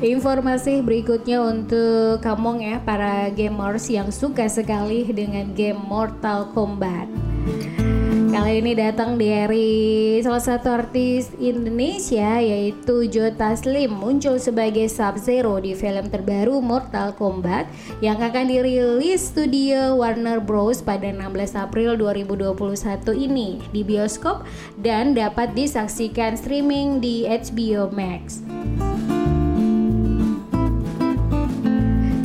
Informasi 0.00 0.80
berikutnya 0.80 1.44
untuk 1.44 2.24
kamu 2.24 2.56
ya 2.64 2.76
para 2.80 3.28
gamers 3.28 3.84
yang 3.92 4.08
suka 4.08 4.48
sekali 4.48 5.04
dengan 5.12 5.52
game 5.52 5.76
Mortal 5.76 6.56
Kombat. 6.56 7.04
Kali 8.36 8.60
ini 8.60 8.76
datang 8.76 9.16
dari 9.16 10.20
salah 10.20 10.44
satu 10.44 10.68
artis 10.68 11.32
Indonesia 11.40 12.36
yaitu 12.36 13.08
Joe 13.08 13.32
Taslim 13.32 13.88
muncul 13.88 14.36
sebagai 14.36 14.92
Sub-Zero 14.92 15.56
di 15.56 15.72
film 15.72 16.12
terbaru 16.12 16.60
Mortal 16.60 17.16
Kombat 17.16 17.64
yang 18.04 18.20
akan 18.20 18.52
dirilis 18.52 19.32
studio 19.32 19.96
Warner 19.96 20.44
Bros 20.44 20.84
pada 20.84 21.08
16 21.08 21.56
April 21.56 21.96
2021 21.96 22.52
ini 23.16 23.56
di 23.72 23.80
bioskop 23.80 24.44
dan 24.84 25.16
dapat 25.16 25.56
disaksikan 25.56 26.36
streaming 26.36 27.00
di 27.00 27.24
HBO 27.24 27.88
Max. 27.88 28.44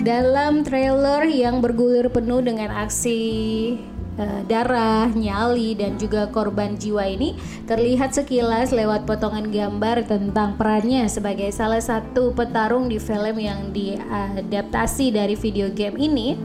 Dalam 0.04 0.68
trailer 0.68 1.24
yang 1.32 1.64
bergulir 1.64 2.12
penuh 2.12 2.44
dengan 2.44 2.68
aksi 2.84 3.80
uh, 4.18 4.42
darah, 4.48 5.08
nyali 5.12 5.78
dan 5.78 5.96
juga 5.96 6.28
korban 6.32 6.76
jiwa 6.76 7.06
ini 7.08 7.38
terlihat 7.70 8.12
sekilas 8.12 8.76
lewat 8.76 9.08
potongan 9.08 9.48
gambar 9.48 10.08
tentang 10.08 10.58
perannya 10.60 11.08
sebagai 11.08 11.52
salah 11.54 11.80
satu 11.80 12.36
petarung 12.36 12.92
di 12.92 12.98
film 13.00 13.38
yang 13.40 13.72
diadaptasi 13.72 15.14
dari 15.16 15.36
video 15.38 15.72
game 15.72 15.96
ini. 16.02 16.36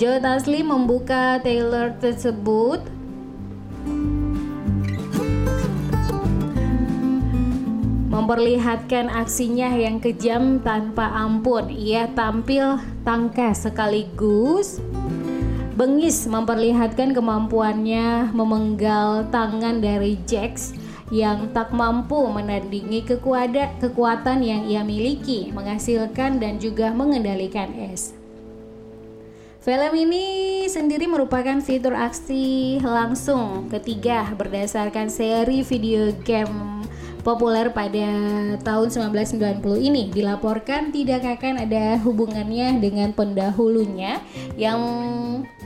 Joe 0.00 0.22
Taslim 0.22 0.72
membuka 0.72 1.36
trailer 1.44 1.92
tersebut 2.00 2.80
memperlihatkan 8.12 9.08
aksinya 9.08 9.72
yang 9.72 9.96
kejam 9.98 10.60
tanpa 10.60 11.10
ampun. 11.16 11.72
Ia 11.72 12.12
tampil 12.12 12.76
tangkas 13.02 13.64
sekaligus 13.66 14.78
Bengis 15.72 16.28
memperlihatkan 16.28 17.16
kemampuannya 17.16 18.28
memenggal 18.36 19.24
tangan 19.32 19.80
dari 19.80 20.20
Jax 20.28 20.76
yang 21.08 21.48
tak 21.56 21.72
mampu 21.72 22.28
menandingi 22.28 23.00
kekuada, 23.08 23.72
kekuatan 23.80 24.44
yang 24.44 24.68
ia 24.68 24.84
miliki, 24.84 25.48
menghasilkan 25.48 26.36
dan 26.36 26.60
juga 26.60 26.92
mengendalikan 26.92 27.72
es. 27.88 28.12
Film 29.64 29.92
ini 29.96 30.68
sendiri 30.68 31.08
merupakan 31.08 31.56
fitur 31.64 31.96
aksi 31.96 32.76
langsung 32.84 33.72
ketiga 33.72 34.28
berdasarkan 34.36 35.08
seri 35.08 35.64
video 35.64 36.12
game 36.20 36.84
populer 37.22 37.70
pada 37.70 38.08
tahun 38.60 39.14
1990 39.14 39.62
ini 39.78 40.10
dilaporkan 40.10 40.90
tidak 40.90 41.38
akan 41.38 41.62
ada 41.62 42.02
hubungannya 42.02 42.82
dengan 42.82 43.14
pendahulunya 43.14 44.18
yang 44.58 44.82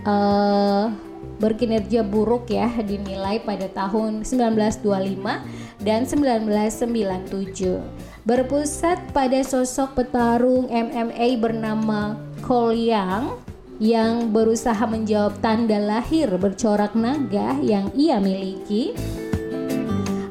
uh, 0.04 0.92
berkinerja 1.36 2.00
buruk 2.04 2.48
ya 2.48 2.68
dinilai 2.80 3.40
pada 3.44 3.68
tahun 3.72 4.24
1925 4.24 5.84
dan 5.84 6.08
1997. 6.08 7.80
Berpusat 8.26 8.98
pada 9.12 9.40
sosok 9.44 10.02
petarung 10.02 10.66
MMA 10.72 11.36
bernama 11.38 12.18
Cole 12.44 12.90
Young 12.90 13.38
yang 13.76 14.32
berusaha 14.32 14.80
menjawab 14.88 15.36
tanda 15.44 15.76
lahir 15.76 16.32
bercorak 16.40 16.96
naga 16.96 17.60
yang 17.60 17.92
ia 17.92 18.16
miliki 18.16 18.96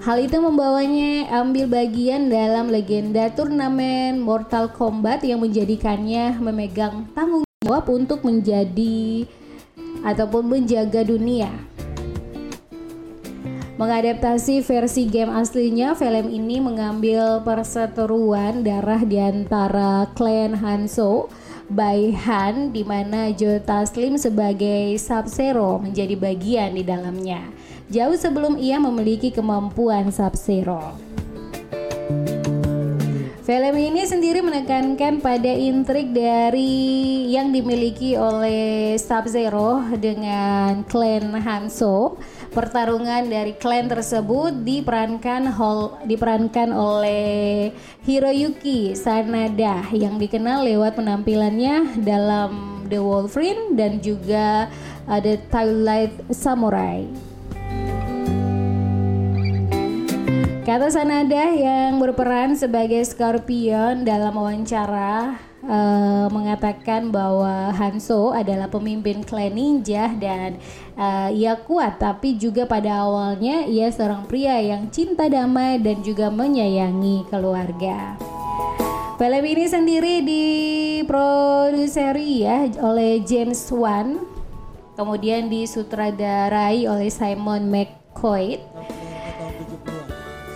Hal 0.05 0.21
itu 0.21 0.37
membawanya 0.37 1.25
ambil 1.33 1.65
bagian 1.65 2.29
dalam 2.29 2.69
legenda 2.69 3.25
turnamen 3.33 4.21
Mortal 4.21 4.69
Kombat 4.69 5.25
yang 5.25 5.41
menjadikannya 5.41 6.37
memegang 6.37 7.09
tanggung 7.17 7.41
jawab 7.65 7.89
untuk 7.89 8.21
menjadi 8.21 9.25
ataupun 10.05 10.45
menjaga 10.45 11.01
dunia. 11.01 11.49
Mengadaptasi 13.81 14.61
versi 14.61 15.09
game 15.09 15.33
aslinya, 15.33 15.97
film 15.97 16.29
ini 16.29 16.61
mengambil 16.61 17.41
perseteruan 17.41 18.61
darah 18.61 19.01
di 19.01 19.17
antara 19.17 20.05
klan 20.13 20.53
Hanzo 20.53 21.33
by 21.65 22.13
Han 22.13 22.69
di 22.69 22.85
mana 22.85 23.33
Joe 23.33 23.57
Taslim 23.57 24.21
sebagai 24.21 25.01
Sub-Zero 25.01 25.81
menjadi 25.81 26.13
bagian 26.13 26.77
di 26.77 26.85
dalamnya 26.85 27.64
jauh 27.89 28.17
sebelum 28.17 28.57
ia 28.57 28.81
memiliki 28.81 29.29
kemampuan 29.29 30.09
Sub-Zero. 30.09 30.97
Film 33.45 33.77
ini 33.77 34.01
sendiri 34.01 34.41
menekankan 34.41 35.21
pada 35.21 35.53
intrik 35.53 36.09
dari 36.09 37.29
yang 37.29 37.53
dimiliki 37.53 38.17
oleh 38.17 38.97
Sub-Zero 38.97 39.85
dengan 40.01 40.81
klan 40.89 41.29
Hanzo. 41.37 42.17
Pertarungan 42.49 43.29
dari 43.29 43.53
klan 43.53 43.85
tersebut 43.85 44.65
diperankan 44.65 45.45
hol, 45.53 45.93
diperankan 46.09 46.73
oleh 46.73 47.69
Hiroyuki 48.01 48.97
Sanada 48.97 49.85
yang 49.93 50.17
dikenal 50.17 50.65
lewat 50.65 50.97
penampilannya 50.97 52.01
dalam 52.01 52.81
The 52.89 52.97
Wolverine 52.97 53.77
dan 53.77 54.01
juga 54.01 54.73
ada 55.05 55.37
Twilight 55.53 56.33
Samurai. 56.33 57.34
Kata 60.65 60.89
Sanada 60.89 61.53
yang 61.53 62.01
berperan 62.01 62.57
sebagai 62.57 63.05
Scorpion 63.05 64.01
dalam 64.01 64.33
wawancara 64.33 65.37
uh, 65.61 66.25
mengatakan 66.33 67.13
bahwa 67.13 67.69
Hanso 67.69 68.33
adalah 68.33 68.65
pemimpin 68.65 69.21
klan 69.21 69.53
ninja 69.53 70.09
dan 70.17 70.57
uh, 70.97 71.29
ia 71.29 71.53
kuat 71.61 72.01
tapi 72.01 72.41
juga 72.41 72.65
pada 72.65 73.05
awalnya 73.05 73.69
ia 73.69 73.93
seorang 73.93 74.25
pria 74.25 74.57
yang 74.57 74.89
cinta 74.89 75.29
damai 75.29 75.77
dan 75.77 76.01
juga 76.01 76.33
menyayangi 76.33 77.29
keluarga. 77.29 78.17
Film 79.15 79.45
ini 79.47 79.65
sendiri 79.69 80.25
diproduseri 80.25 82.43
ya 82.43 82.67
oleh 82.83 83.23
James 83.23 83.63
Wan, 83.71 84.19
kemudian 84.99 85.47
disutradarai 85.47 86.83
oleh 86.89 87.07
Simon 87.13 87.69
McCoy 87.69 88.59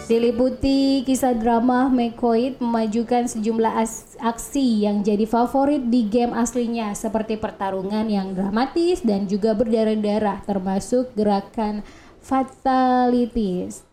Diliputi 0.09 1.05
kisah 1.05 1.37
drama 1.37 1.85
Mekoid 1.85 2.57
memajukan 2.57 3.29
sejumlah 3.29 3.77
aksi 4.17 4.81
yang 4.81 5.05
jadi 5.05 5.29
favorit 5.29 5.85
di 5.85 6.09
game 6.09 6.33
aslinya 6.33 6.97
seperti 6.97 7.37
pertarungan 7.37 8.09
yang 8.09 8.33
dramatis 8.33 9.05
dan 9.05 9.29
juga 9.29 9.53
berdarah-darah 9.53 10.41
termasuk 10.49 11.13
gerakan 11.13 11.85
fatalities. 12.25 13.85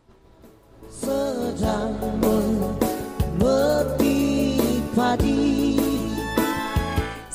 sedang 0.88 2.00
memetik 3.36 4.80
padi 4.96 5.75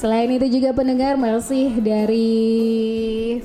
Selain 0.02 0.34
itu 0.34 0.58
juga 0.58 0.74
pendengar 0.74 1.14
masih 1.14 1.78
dari 1.78 2.34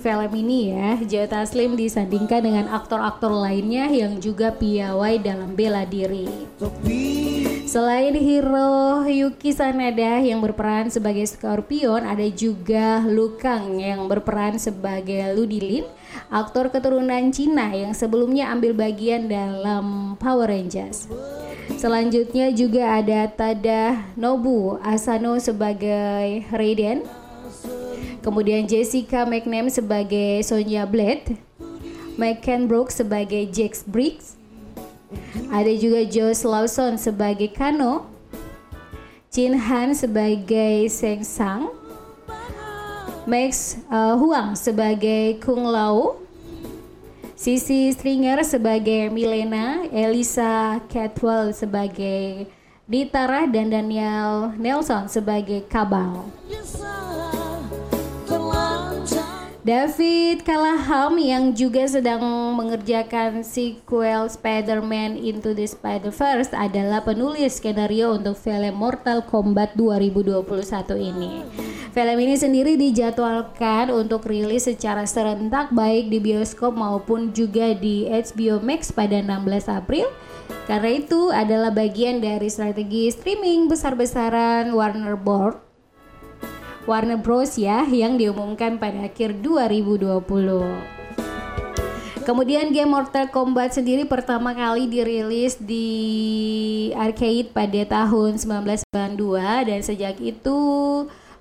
film 0.01 0.33
ini 0.41 0.73
ya 0.73 0.97
Joe 1.05 1.29
Taslim 1.29 1.77
disandingkan 1.77 2.41
dengan 2.41 2.73
aktor-aktor 2.73 3.29
lainnya 3.29 3.93
yang 3.93 4.17
juga 4.17 4.57
piawai 4.57 5.21
dalam 5.21 5.53
bela 5.53 5.85
diri. 5.85 6.25
Selain 7.69 8.17
hero 8.17 9.05
Yuki 9.05 9.53
Sanada 9.53 10.17
yang 10.25 10.41
berperan 10.41 10.89
sebagai 10.89 11.29
Scorpion, 11.29 12.09
ada 12.09 12.25
juga 12.33 13.05
Lu 13.05 13.37
Kang 13.37 13.77
yang 13.77 14.09
berperan 14.09 14.57
sebagai 14.57 15.37
Ludilin, 15.37 15.85
aktor 16.29 16.69
keturunan 16.73 17.31
Cina 17.31 17.73
yang 17.73 17.93
sebelumnya 17.93 18.51
ambil 18.53 18.73
bagian 18.75 19.29
dalam 19.31 20.15
Power 20.21 20.51
Rangers. 20.51 21.09
Selanjutnya 21.77 22.55
juga 22.55 22.97
ada 23.03 23.27
Tada 23.29 24.07
Nobu 24.15 24.79
Asano 24.81 25.37
sebagai 25.43 26.47
Raiden, 26.49 27.03
kemudian 28.23 28.65
Jessica 28.65 29.27
McNam 29.27 29.69
sebagai 29.69 30.41
Sonya 30.47 30.87
Blade, 30.87 31.37
Mike 32.17 32.49
Brook 32.71 32.95
sebagai 32.95 33.51
Jax 33.51 33.85
Briggs, 33.85 34.39
ada 35.53 35.71
juga 35.75 36.03
Josh 36.07 36.43
Lawson 36.43 36.99
sebagai 36.99 37.53
Kano, 37.53 38.09
Chin 39.31 39.55
Han 39.55 39.93
sebagai 39.93 40.89
Seng 40.89 41.23
Sang, 41.23 41.71
Max 43.27 43.75
uh, 43.91 44.15
Huang 44.15 44.55
sebagai 44.55 45.43
Kung 45.43 45.67
Lao, 45.67 46.23
Sisi 47.35 47.91
Stringer 47.91 48.47
sebagai 48.47 49.11
Milena, 49.11 49.83
Elisa 49.91 50.79
Catwell 50.87 51.51
sebagai 51.51 52.47
Ditara 52.87 53.51
dan 53.51 53.69
Daniel 53.69 54.55
Nelson 54.55 55.11
sebagai 55.11 55.67
Kabal. 55.67 56.31
terlanjang 56.47 57.36
David 59.67 60.47
Callahan 60.47 61.19
yang 61.19 61.51
juga 61.51 61.91
sedang 61.91 62.23
mengerjakan 62.55 63.43
sequel 63.43 64.31
Spider-Man 64.31 65.19
Into 65.19 65.59
the 65.59 65.67
Spider-Verse 65.67 66.55
adalah 66.55 67.03
penulis 67.03 67.59
skenario 67.59 68.15
untuk 68.15 68.39
film 68.39 68.79
Mortal 68.79 69.27
Kombat 69.27 69.75
2021 69.75 70.47
ini. 71.03 71.43
Film 71.91 72.15
ini 72.23 72.39
sendiri 72.39 72.79
dijadwalkan 72.79 73.91
untuk 73.91 74.31
rilis 74.31 74.71
secara 74.71 75.03
serentak 75.03 75.75
baik 75.75 76.15
di 76.15 76.23
bioskop 76.23 76.71
maupun 76.71 77.35
juga 77.35 77.75
di 77.75 78.07
HBO 78.07 78.63
Max 78.63 78.95
pada 78.95 79.19
16 79.19 79.67
April. 79.67 80.07
Karena 80.71 80.95
itu 80.95 81.35
adalah 81.35 81.75
bagian 81.75 82.23
dari 82.23 82.47
strategi 82.47 83.11
streaming 83.11 83.67
besar-besaran 83.67 84.71
Warner 84.71 85.19
Bros. 85.19 85.66
Warner 86.87 87.19
Bros 87.19 87.59
ya 87.59 87.83
yang 87.91 88.15
diumumkan 88.15 88.79
pada 88.79 89.11
akhir 89.11 89.43
2020. 89.43 90.23
Kemudian 92.23 92.75
game 92.75 92.91
Mortal 92.91 93.31
Kombat 93.31 93.79
sendiri 93.79 94.03
pertama 94.07 94.51
kali 94.51 94.91
dirilis 94.91 95.59
di 95.59 96.91
arcade 96.95 97.55
pada 97.55 97.83
tahun 97.87 98.39
1992 98.39 99.71
dan 99.71 99.81
sejak 99.83 100.19
itu 100.19 100.59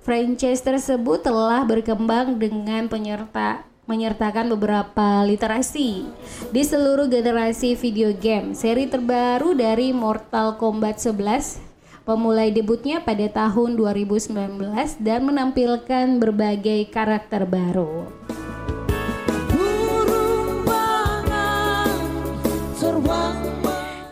franchise 0.05 0.61
tersebut 0.61 1.25
telah 1.25 1.65
berkembang 1.65 2.37
dengan 2.37 2.85
penyerta 2.85 3.65
menyertakan 3.85 4.49
beberapa 4.49 5.21
literasi 5.25 6.09
di 6.49 6.61
seluruh 6.65 7.05
generasi 7.05 7.77
video 7.77 8.13
game. 8.17 8.57
Seri 8.57 8.89
terbaru 8.89 9.53
dari 9.53 9.93
Mortal 9.93 10.57
Kombat 10.57 11.01
11 11.01 11.74
memulai 12.05 12.53
debutnya 12.53 13.01
pada 13.01 13.25
tahun 13.25 13.73
2019 13.77 14.61
dan 15.01 15.19
menampilkan 15.25 16.21
berbagai 16.21 16.93
karakter 16.93 17.49
baru. 17.49 18.05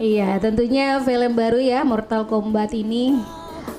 Iya, 0.03 0.35
tentunya 0.43 0.99
film 0.99 1.31
baru 1.31 1.63
ya 1.63 1.79
Mortal 1.87 2.27
Kombat 2.27 2.75
ini 2.75 3.23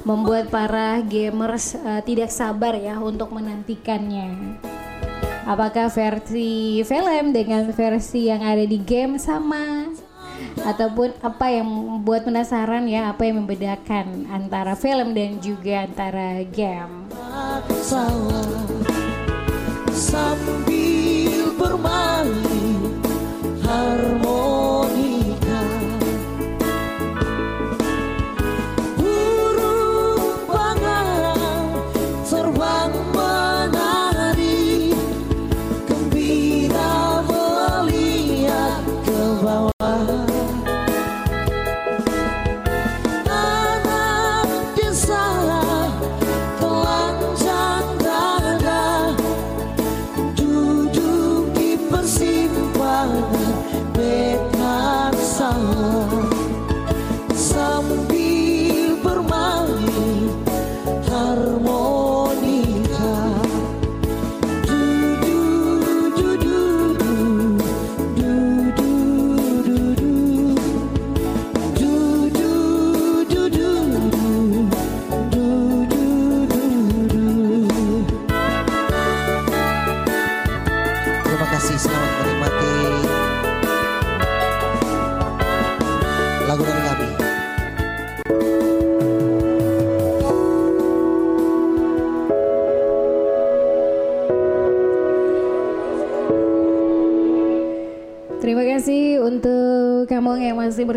membuat 0.09 0.49
para 0.49 0.97
gamers 1.05 1.77
eh, 1.77 2.01
tidak 2.01 2.33
sabar 2.33 2.73
ya 2.81 2.97
untuk 2.97 3.29
menantikannya. 3.29 4.57
Apakah 5.45 5.93
versi 5.93 6.81
film 6.81 7.37
dengan 7.37 7.69
versi 7.77 8.33
yang 8.33 8.41
ada 8.41 8.65
di 8.65 8.81
game 8.81 9.21
sama? 9.21 9.93
Ataupun 10.63 11.11
apa 11.19 11.51
yang 11.51 11.67
membuat 11.67 12.29
penasaran 12.29 12.87
ya 12.87 13.11
apa 13.11 13.27
yang 13.27 13.43
membedakan 13.43 14.31
antara 14.31 14.79
film 14.79 15.11
dan 15.17 15.43
juga 15.43 15.89
antara 15.89 16.47
game? 16.47 17.11
sambil 19.95 21.55
bermain 21.55 22.27
harmonika 23.63 25.14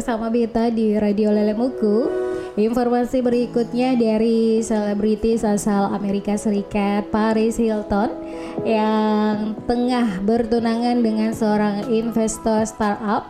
bersama 0.08 0.32
Beta 0.32 0.72
di 0.72 0.96
Radio 0.96 1.36
Lelemuku. 1.36 2.08
Informasi 2.56 3.20
berikutnya 3.20 3.91
dari 4.00 4.63
selebritis 4.63 5.43
asal 5.43 5.91
Amerika 5.91 6.39
Serikat 6.39 7.12
Paris 7.12 7.60
Hilton 7.60 8.15
yang 8.63 9.52
tengah 9.67 10.24
bertunangan 10.24 11.04
dengan 11.04 11.36
seorang 11.36 11.91
investor 11.91 12.63
startup 12.63 13.28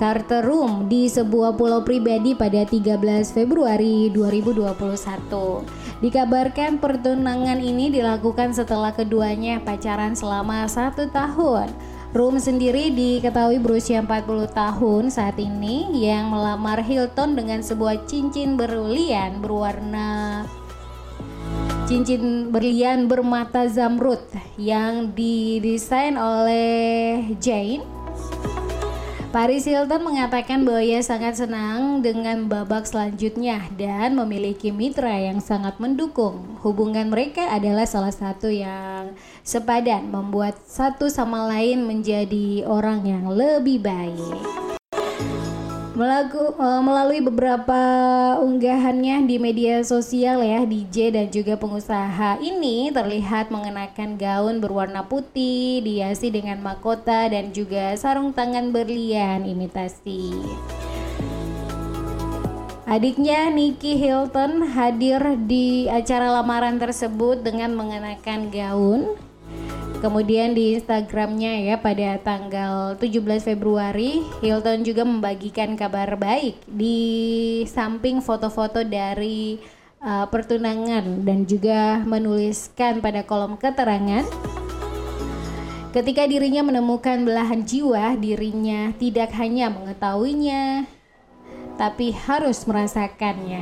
Carter 0.00 0.40
Room 0.40 0.88
di 0.88 1.12
sebuah 1.12 1.60
pulau 1.60 1.84
pribadi 1.84 2.32
pada 2.32 2.64
13 2.64 2.96
Februari 3.28 4.08
2021. 4.16 4.72
Dikabarkan 6.00 6.80
pertunangan 6.80 7.60
ini 7.60 7.92
dilakukan 7.92 8.56
setelah 8.56 8.96
keduanya 8.96 9.60
pacaran 9.60 10.16
selama 10.16 10.64
satu 10.72 11.12
tahun. 11.12 11.68
Room 12.12 12.36
sendiri 12.36 12.92
diketahui 12.92 13.56
berusia 13.56 14.04
40 14.04 14.52
tahun 14.52 15.08
saat 15.08 15.40
ini 15.40 15.88
yang 15.96 16.28
melamar 16.28 16.84
Hilton 16.84 17.32
dengan 17.32 17.64
sebuah 17.64 18.04
cincin 18.04 18.60
berlian 18.60 19.40
berwarna 19.40 20.44
cincin 21.88 22.52
berlian 22.52 23.08
bermata 23.08 23.64
zamrud 23.64 24.20
yang 24.60 25.12
didesain 25.16 26.20
oleh 26.20 27.32
Jane 27.40 28.01
Paris 29.32 29.64
Hilton 29.64 30.04
mengatakan 30.04 30.60
bahwa 30.60 30.84
ia 30.84 31.00
sangat 31.00 31.40
senang 31.40 32.04
dengan 32.04 32.52
babak 32.52 32.84
selanjutnya 32.84 33.64
dan 33.80 34.12
memiliki 34.12 34.68
mitra 34.68 35.08
yang 35.08 35.40
sangat 35.40 35.80
mendukung. 35.80 36.60
Hubungan 36.60 37.08
mereka 37.08 37.48
adalah 37.48 37.88
salah 37.88 38.12
satu 38.12 38.52
yang 38.52 39.16
sepadan, 39.40 40.12
membuat 40.12 40.60
satu 40.68 41.08
sama 41.08 41.48
lain 41.48 41.88
menjadi 41.88 42.68
orang 42.68 43.08
yang 43.08 43.24
lebih 43.32 43.80
baik. 43.80 44.71
Melaku, 45.92 46.56
eh, 46.56 46.80
melalui 46.80 47.20
beberapa 47.20 47.80
unggahannya 48.40 49.28
di 49.28 49.36
media 49.36 49.84
sosial 49.84 50.40
ya 50.40 50.64
DJ 50.64 51.12
dan 51.12 51.28
juga 51.28 51.60
pengusaha 51.60 52.40
ini 52.40 52.88
terlihat 52.88 53.52
mengenakan 53.52 54.16
gaun 54.16 54.56
berwarna 54.64 55.04
putih 55.04 55.84
dihiasi 55.84 56.32
dengan 56.32 56.64
mahkota 56.64 57.28
dan 57.28 57.52
juga 57.52 57.92
sarung 58.00 58.32
tangan 58.32 58.72
berlian 58.72 59.44
imitasi. 59.44 60.32
Adiknya 62.88 63.52
Nicky 63.52 64.00
Hilton 64.00 64.72
hadir 64.72 65.20
di 65.44 65.92
acara 65.92 66.40
lamaran 66.40 66.80
tersebut 66.80 67.44
dengan 67.44 67.76
mengenakan 67.76 68.48
gaun 68.48 69.12
Kemudian 70.02 70.50
di 70.50 70.74
Instagramnya 70.74 71.62
ya 71.62 71.78
pada 71.78 72.18
tanggal 72.18 72.98
17 72.98 73.22
Februari 73.54 74.18
Hilton 74.42 74.82
juga 74.82 75.06
membagikan 75.06 75.78
kabar 75.78 76.18
baik 76.18 76.58
di 76.66 76.98
samping 77.70 78.18
foto-foto 78.18 78.82
dari 78.82 79.62
uh, 80.02 80.26
pertunangan 80.26 81.22
dan 81.22 81.46
juga 81.46 82.02
menuliskan 82.02 82.98
pada 82.98 83.22
kolom 83.22 83.54
keterangan 83.54 84.26
Ketika 85.92 86.24
dirinya 86.24 86.64
menemukan 86.64 87.20
belahan 87.20 87.68
jiwa, 87.68 88.16
dirinya 88.16 88.96
tidak 88.96 89.28
hanya 89.36 89.68
mengetahuinya, 89.68 90.88
tapi 91.76 92.16
harus 92.16 92.64
merasakannya. 92.64 93.60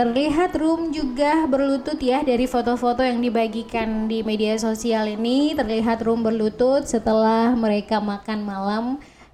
Terlihat 0.00 0.56
Room 0.56 0.96
juga 0.96 1.44
berlutut 1.44 2.00
ya 2.00 2.24
dari 2.24 2.48
foto-foto 2.48 3.04
yang 3.04 3.20
dibagikan 3.20 4.08
di 4.08 4.24
media 4.24 4.56
sosial 4.56 5.04
ini 5.12 5.52
terlihat 5.52 6.00
Room 6.00 6.24
berlutut 6.24 6.88
setelah 6.88 7.52
mereka 7.52 8.00
makan 8.00 8.40
malam 8.40 8.84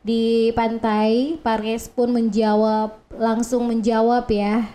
di 0.02 0.50
pantai. 0.58 1.38
Paris 1.38 1.86
pun 1.86 2.10
menjawab 2.10 2.98
langsung 3.14 3.70
menjawab 3.70 4.26
ya. 4.26 4.66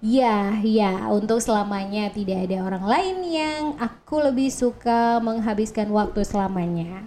Ya, 0.00 0.56
ya, 0.64 1.12
untuk 1.12 1.44
selamanya 1.44 2.08
tidak 2.08 2.48
ada 2.48 2.64
orang 2.64 2.84
lain 2.88 3.16
yang 3.28 3.62
aku 3.76 4.24
lebih 4.24 4.48
suka 4.48 5.20
menghabiskan 5.20 5.92
waktu 5.92 6.24
selamanya. 6.24 7.04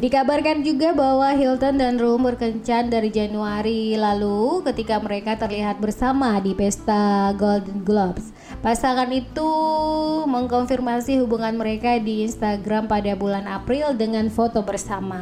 Dikabarkan 0.00 0.64
juga 0.64 0.96
bahwa 0.96 1.28
Hilton 1.36 1.76
dan 1.76 2.00
Room 2.00 2.24
berkencan 2.24 2.88
dari 2.88 3.12
Januari 3.12 3.92
lalu 4.00 4.64
ketika 4.64 4.96
mereka 4.96 5.36
terlihat 5.36 5.76
bersama 5.76 6.40
di 6.40 6.56
pesta 6.56 7.36
Golden 7.36 7.84
Globes. 7.84 8.32
Pasangan 8.64 9.12
itu 9.12 9.44
mengkonfirmasi 10.24 11.20
hubungan 11.20 11.52
mereka 11.52 12.00
di 12.00 12.24
Instagram 12.24 12.88
pada 12.88 13.12
bulan 13.12 13.44
April 13.44 13.92
dengan 13.92 14.32
foto 14.32 14.64
bersama. 14.64 15.20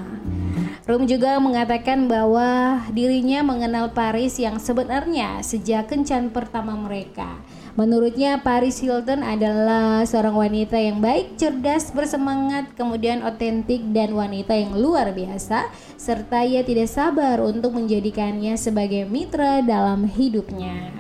Room 0.87 1.11
juga 1.11 1.43
mengatakan 1.43 2.07
bahwa 2.07 2.79
dirinya 2.95 3.43
mengenal 3.43 3.91
Paris 3.91 4.39
yang 4.39 4.63
sebenarnya 4.63 5.43
sejak 5.43 5.91
kencan 5.91 6.31
pertama 6.31 6.79
mereka. 6.79 7.43
Menurutnya 7.79 8.43
Paris 8.43 8.83
Hilton 8.83 9.23
adalah 9.23 10.03
seorang 10.03 10.35
wanita 10.35 10.75
yang 10.75 10.99
baik, 10.99 11.39
cerdas, 11.39 11.95
bersemangat, 11.95 12.75
kemudian 12.75 13.23
otentik 13.23 13.95
dan 13.95 14.19
wanita 14.19 14.51
yang 14.51 14.75
luar 14.75 15.15
biasa 15.15 15.71
serta 15.95 16.43
ia 16.43 16.67
tidak 16.67 16.91
sabar 16.91 17.39
untuk 17.39 17.79
menjadikannya 17.79 18.59
sebagai 18.59 19.07
mitra 19.07 19.63
dalam 19.63 20.11
hidupnya. 20.11 20.91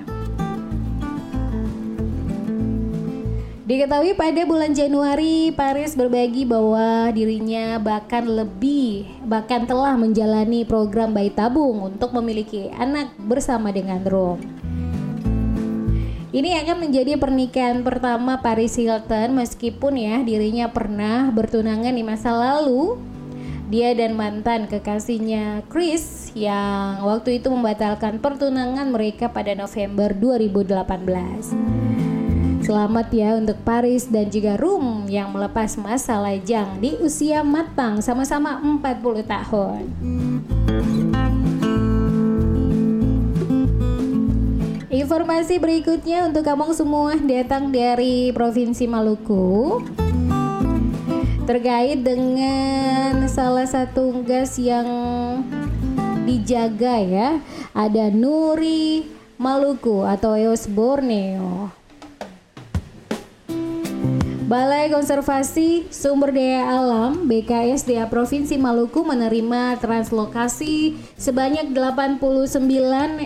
Diketahui 3.67 4.15
pada 4.15 4.47
bulan 4.47 4.71
Januari, 4.71 5.51
Paris 5.51 5.99
berbagi 5.99 6.47
bahwa 6.47 7.11
dirinya 7.11 7.83
bahkan 7.83 8.23
lebih, 8.23 9.03
bahkan 9.27 9.67
telah 9.67 9.99
menjalani 9.99 10.63
program 10.63 11.11
bayi 11.11 11.35
tabung 11.35 11.91
untuk 11.91 12.15
memiliki 12.15 12.71
anak 12.71 13.11
bersama 13.19 13.75
dengan 13.75 14.07
Rome. 14.07 14.68
Ini 16.39 16.55
akan 16.63 16.87
menjadi 16.87 17.19
pernikahan 17.19 17.83
pertama 17.83 18.39
Paris 18.39 18.79
Hilton 18.79 19.35
meskipun 19.35 19.99
ya 19.99 20.23
dirinya 20.23 20.71
pernah 20.71 21.35
bertunangan 21.35 21.91
di 21.91 22.07
masa 22.07 22.31
lalu. 22.31 22.95
Dia 23.67 23.91
dan 23.99 24.15
mantan 24.15 24.71
kekasihnya 24.71 25.67
Chris 25.67 26.31
yang 26.39 27.03
waktu 27.03 27.43
itu 27.43 27.51
membatalkan 27.51 28.23
pertunangan 28.23 28.87
mereka 28.87 29.35
pada 29.35 29.51
November 29.59 30.15
2018. 30.15 32.63
Selamat 32.63 33.11
ya 33.11 33.35
untuk 33.35 33.59
Paris 33.67 34.07
dan 34.07 34.31
juga 34.31 34.55
Rum 34.55 35.11
yang 35.11 35.35
melepas 35.35 35.75
masa 35.75 36.23
lajang 36.23 36.79
di 36.79 36.95
usia 37.03 37.43
matang 37.43 37.99
sama-sama 37.99 38.63
40 38.63 39.27
tahun. 39.27 39.83
Informasi 44.89 45.61
berikutnya 45.61 46.33
untuk 46.33 46.49
kamu 46.49 46.73
semua 46.73 47.13
datang 47.21 47.69
dari 47.69 48.33
Provinsi 48.33 48.89
Maluku 48.89 49.85
terkait 51.45 52.01
dengan 52.01 53.29
salah 53.29 53.69
satu 53.69 54.25
gas 54.25 54.57
yang 54.57 54.89
dijaga 56.25 57.05
ya. 57.05 57.31
Ada 57.77 58.09
Nuri 58.09 59.05
Maluku 59.37 60.09
atau 60.09 60.33
EOS 60.33 60.73
Borneo. 60.73 61.78
Balai 64.49 64.89
Konservasi 64.89 65.93
Sumber 65.93 66.33
Daya 66.33 66.73
Alam 66.73 67.29
BKSDA 67.29 68.09
Provinsi 68.09 68.57
Maluku 68.57 69.05
menerima 69.05 69.77
translokasi 69.77 70.97
sebanyak 71.21 71.77
89 71.77 72.57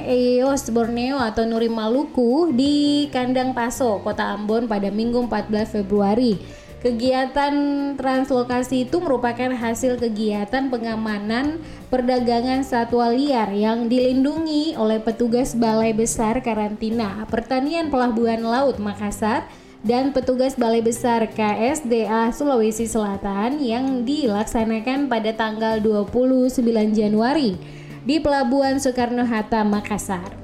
EOS 0.02 0.74
Borneo 0.74 1.22
atau 1.22 1.46
Nuri 1.46 1.70
Maluku 1.70 2.50
di 2.50 3.06
Kandang 3.14 3.54
Paso, 3.54 4.02
Kota 4.02 4.34
Ambon 4.34 4.66
pada 4.66 4.90
Minggu 4.90 5.22
14 5.30 5.78
Februari. 5.78 6.42
Kegiatan 6.82 7.54
translokasi 7.94 8.90
itu 8.90 8.98
merupakan 8.98 9.54
hasil 9.54 10.02
kegiatan 10.02 10.74
pengamanan 10.74 11.62
perdagangan 11.86 12.66
satwa 12.66 13.14
liar 13.14 13.54
yang 13.54 13.86
dilindungi 13.86 14.74
oleh 14.74 14.98
petugas 14.98 15.54
Balai 15.54 15.94
Besar 15.94 16.42
Karantina 16.42 17.22
Pertanian 17.30 17.94
Pelabuhan 17.94 18.42
Laut 18.42 18.82
Makassar 18.82 19.46
dan 19.82 20.14
petugas 20.14 20.54
Balai 20.54 20.78
Besar 20.78 21.26
KSDA 21.26 22.30
Sulawesi 22.30 22.86
Selatan 22.86 23.58
yang 23.58 24.06
dilaksanakan 24.06 25.10
pada 25.10 25.34
tanggal 25.34 25.82
29 25.82 26.62
Januari 26.94 27.58
di 28.06 28.22
Pelabuhan 28.22 28.78
Soekarno-Hatta, 28.78 29.66
Makassar. 29.66 30.42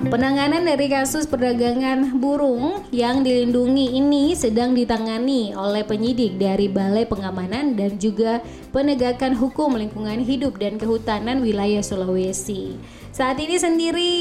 Penanganan 0.00 0.64
dari 0.64 0.88
kasus 0.88 1.28
perdagangan 1.28 2.18
burung 2.18 2.82
yang 2.88 3.20
dilindungi 3.20 4.00
ini 4.00 4.32
sedang 4.32 4.72
ditangani 4.72 5.52
oleh 5.52 5.84
penyidik 5.84 6.40
dari 6.40 6.72
Balai 6.72 7.04
Pengamanan 7.04 7.76
dan 7.76 8.00
juga 8.00 8.40
Penegakan 8.72 9.36
Hukum 9.36 9.76
Lingkungan 9.76 10.24
Hidup 10.24 10.56
dan 10.56 10.80
Kehutanan 10.80 11.44
Wilayah 11.44 11.84
Sulawesi. 11.84 12.80
Saat 13.10 13.42
ini 13.42 13.58
sendiri 13.58 14.14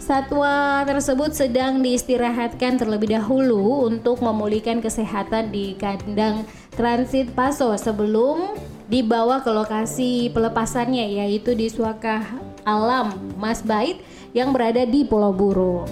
satwa 0.00 0.80
tersebut 0.88 1.36
sedang 1.36 1.84
diistirahatkan 1.84 2.80
terlebih 2.80 3.12
dahulu 3.12 3.84
untuk 3.84 4.24
memulihkan 4.24 4.80
kesehatan 4.80 5.52
di 5.52 5.76
kandang 5.76 6.48
transit 6.72 7.28
Paso 7.36 7.68
sebelum 7.76 8.56
dibawa 8.88 9.44
ke 9.44 9.52
lokasi 9.52 10.32
pelepasannya 10.32 11.20
yaitu 11.20 11.52
di 11.52 11.68
Suaka 11.68 12.24
Alam 12.64 13.12
Mas 13.36 13.60
Bait 13.60 14.00
yang 14.32 14.56
berada 14.56 14.88
di 14.88 15.04
Pulau 15.04 15.36
Buru. 15.36 15.84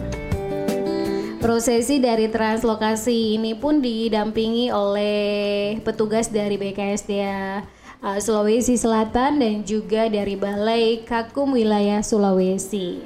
Prosesi 1.45 2.01
dari 2.01 2.33
translokasi 2.33 3.37
ini 3.37 3.53
pun 3.61 3.85
didampingi 3.85 4.73
oleh 4.73 5.77
petugas 5.85 6.33
dari 6.33 6.57
BKSDA 6.57 7.77
uh, 8.03 8.19
Sulawesi 8.19 8.79
Selatan 8.79 9.43
dan 9.43 9.55
juga 9.67 10.07
dari 10.07 10.35
Balai 10.39 11.03
Kakum 11.03 11.55
Wilayah 11.55 12.03
Sulawesi. 12.03 13.03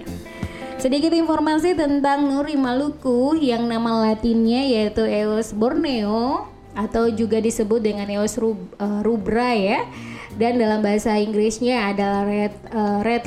Sedikit 0.77 1.15
informasi 1.15 1.79
tentang 1.79 2.27
Nuri 2.27 2.59
Maluku 2.59 3.39
yang 3.39 3.71
nama 3.71 4.11
latinnya 4.11 4.67
yaitu 4.67 5.07
Eos 5.07 5.55
Borneo 5.55 6.51
atau 6.75 7.07
juga 7.13 7.39
disebut 7.39 7.79
dengan 7.79 8.11
Eos 8.11 8.35
rub, 8.35 8.59
uh, 8.83 9.01
rubra 9.07 9.55
ya. 9.55 9.87
Dan 10.33 10.57
dalam 10.57 10.81
bahasa 10.81 11.13
Inggrisnya 11.21 11.93
adalah 11.93 12.25
red 12.25 12.57
uh, 12.73 13.05
red 13.05 13.23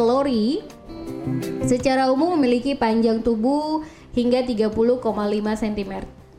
Secara 1.66 2.10
umum 2.10 2.34
memiliki 2.34 2.74
panjang 2.74 3.22
tubuh 3.22 3.86
hingga 4.18 4.42
30,5 4.42 4.74
cm 5.62 5.94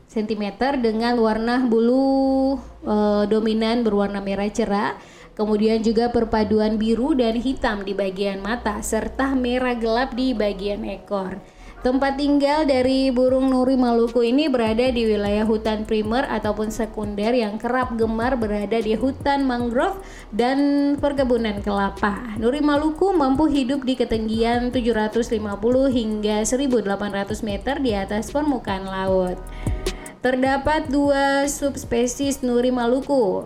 cm 0.07 0.43
dengan 0.81 1.19
warna 1.19 1.61
bulu 1.67 2.57
e, 2.81 2.95
dominan 3.29 3.83
berwarna 3.83 4.23
merah 4.23 4.49
cerah 4.49 4.97
Kemudian 5.37 5.85
juga 5.85 6.09
perpaduan 6.09 6.81
biru 6.81 7.13
dan 7.13 7.37
hitam 7.37 7.85
di 7.85 7.93
bagian 7.93 8.41
mata 8.41 8.81
serta 8.81 9.37
merah 9.37 9.77
gelap 9.77 10.17
di 10.17 10.33
bagian 10.33 10.81
ekor. 10.81 11.37
Tempat 11.85 12.17
tinggal 12.17 12.65
dari 12.65 13.13
burung 13.13 13.53
nuri 13.53 13.77
Maluku 13.77 14.25
ini 14.25 14.49
berada 14.49 14.89
di 14.89 15.05
wilayah 15.05 15.45
hutan 15.45 15.85
primer 15.85 16.25
ataupun 16.25 16.73
sekunder 16.73 17.37
yang 17.37 17.61
kerap 17.61 17.93
gemar 17.93 18.33
berada 18.33 18.81
di 18.81 18.97
hutan 18.97 19.45
mangrove 19.45 20.01
dan 20.33 20.57
perkebunan 20.97 21.61
kelapa. 21.61 22.33
Nuri 22.41 22.65
Maluku 22.65 23.13
mampu 23.13 23.45
hidup 23.45 23.85
di 23.85 23.93
ketinggian 23.93 24.73
750 24.73 25.37
hingga 25.93 26.41
1800 26.41 27.45
meter 27.45 27.77
di 27.77 27.93
atas 27.93 28.33
permukaan 28.33 28.89
laut. 28.89 29.37
Terdapat 30.25 30.89
dua 30.89 31.45
subspesies 31.45 32.41
Nuri 32.41 32.73
Maluku, 32.73 33.45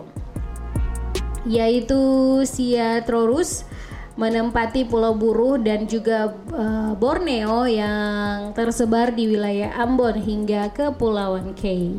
yaitu 1.46 1.98
Siatrorus 2.46 3.66
menempati 4.14 4.84
Pulau 4.84 5.16
Buruh 5.16 5.56
dan 5.56 5.88
juga 5.88 6.36
uh, 6.52 6.92
Borneo 6.94 7.64
yang 7.64 8.52
tersebar 8.52 9.16
di 9.16 9.24
wilayah 9.32 9.72
Ambon 9.80 10.20
hingga 10.20 10.68
ke 10.68 10.92
Pulauan 10.92 11.56
K. 11.56 11.96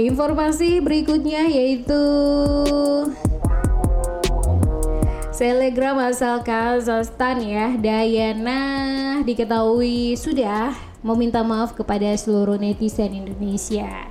Informasi 0.00 0.80
berikutnya 0.80 1.44
yaitu 1.50 2.02
Selegram 5.34 6.00
asal 6.00 6.40
Kazakhstan 6.40 7.44
ya 7.44 7.76
Dayana 7.76 8.60
diketahui 9.26 10.16
sudah 10.16 10.89
meminta 11.00 11.40
maaf 11.40 11.72
kepada 11.72 12.12
seluruh 12.16 12.60
netizen 12.60 13.16
Indonesia. 13.16 14.08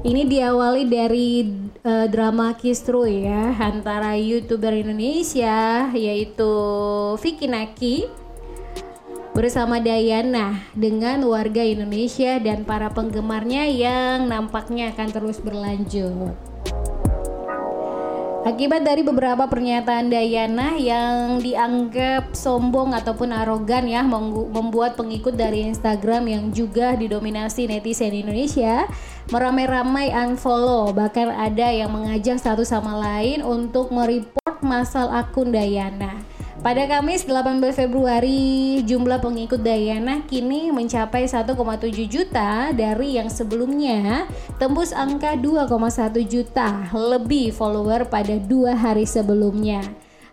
Ini 0.00 0.24
diawali 0.24 0.88
dari 0.88 1.44
uh, 1.84 2.08
drama 2.08 2.56
kistro 2.56 3.04
ya 3.04 3.52
antara 3.60 4.16
youtuber 4.16 4.72
Indonesia 4.72 5.92
yaitu 5.92 6.52
Vicky 7.20 7.44
Naki 7.44 8.08
bersama 9.36 9.76
Dayana 9.78 10.56
dengan 10.72 11.22
warga 11.28 11.62
Indonesia 11.62 12.40
dan 12.40 12.64
para 12.64 12.90
penggemarnya 12.90 13.68
yang 13.68 14.26
nampaknya 14.26 14.90
akan 14.96 15.08
terus 15.12 15.38
berlanjut. 15.38 16.34
Akibat 18.40 18.88
dari 18.88 19.04
beberapa 19.04 19.44
pernyataan 19.44 20.08
Dayana 20.08 20.72
yang 20.80 21.44
dianggap 21.44 22.32
sombong 22.32 22.96
ataupun 22.96 23.36
arogan 23.36 23.84
ya 23.84 24.00
membuat 24.00 24.96
pengikut 24.96 25.36
dari 25.36 25.68
Instagram 25.68 26.24
yang 26.24 26.44
juga 26.48 26.96
didominasi 26.96 27.68
netizen 27.68 28.16
Indonesia 28.16 28.88
meramai-ramai 29.28 30.16
unfollow 30.16 30.88
bahkan 30.96 31.28
ada 31.28 31.68
yang 31.68 31.92
mengajak 31.92 32.40
satu 32.40 32.64
sama 32.64 32.96
lain 32.96 33.44
untuk 33.44 33.92
mereport 33.92 34.64
masal 34.64 35.12
akun 35.12 35.52
Dayana. 35.52 36.29
Pada 36.60 36.84
Kamis 36.84 37.24
18 37.24 37.56
Februari, 37.72 38.84
jumlah 38.84 39.16
pengikut 39.24 39.64
Dayana 39.64 40.20
kini 40.28 40.68
mencapai 40.68 41.24
1,7 41.24 41.56
juta 42.04 42.68
dari 42.76 43.16
yang 43.16 43.32
sebelumnya 43.32 44.28
tembus 44.60 44.92
angka 44.92 45.40
2,1 45.40 46.20
juta 46.28 46.84
lebih 46.92 47.56
follower 47.56 48.12
pada 48.12 48.36
dua 48.36 48.76
hari 48.76 49.08
sebelumnya. 49.08 49.80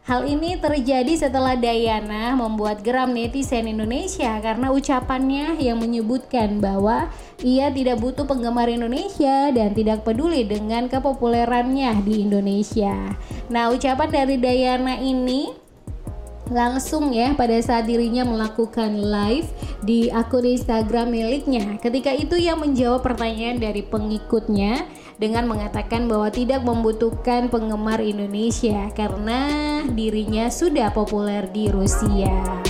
Hal 0.04 0.28
ini 0.28 0.60
terjadi 0.60 1.16
setelah 1.16 1.56
Dayana 1.56 2.36
membuat 2.36 2.84
geram 2.84 3.16
netizen 3.16 3.72
Indonesia 3.72 4.36
karena 4.44 4.76
ucapannya 4.76 5.56
yang 5.64 5.80
menyebutkan 5.80 6.60
bahwa 6.60 7.08
ia 7.40 7.72
tidak 7.72 8.04
butuh 8.04 8.28
penggemar 8.28 8.68
Indonesia 8.68 9.48
dan 9.56 9.72
tidak 9.72 10.04
peduli 10.04 10.44
dengan 10.44 10.92
kepopulerannya 10.92 12.04
di 12.04 12.28
Indonesia. 12.28 13.16
Nah, 13.48 13.72
ucapan 13.72 14.12
dari 14.12 14.36
Dayana 14.36 15.00
ini 15.00 15.67
langsung 16.52 17.16
ya 17.16 17.32
pada 17.34 17.56
saat 17.64 17.88
dirinya 17.88 18.28
melakukan 18.28 18.92
live 18.98 19.48
di 19.84 20.12
akun 20.12 20.44
Instagram 20.44 21.14
miliknya. 21.14 21.80
Ketika 21.80 22.12
itu 22.12 22.36
ia 22.36 22.58
menjawab 22.58 23.06
pertanyaan 23.06 23.62
dari 23.62 23.86
pengikutnya 23.86 24.84
dengan 25.18 25.50
mengatakan 25.50 26.06
bahwa 26.06 26.30
tidak 26.30 26.62
membutuhkan 26.62 27.50
penggemar 27.50 28.04
Indonesia 28.04 28.92
karena 28.94 29.82
dirinya 29.90 30.52
sudah 30.52 30.94
populer 30.94 31.50
di 31.50 31.72
Rusia. 31.74 32.67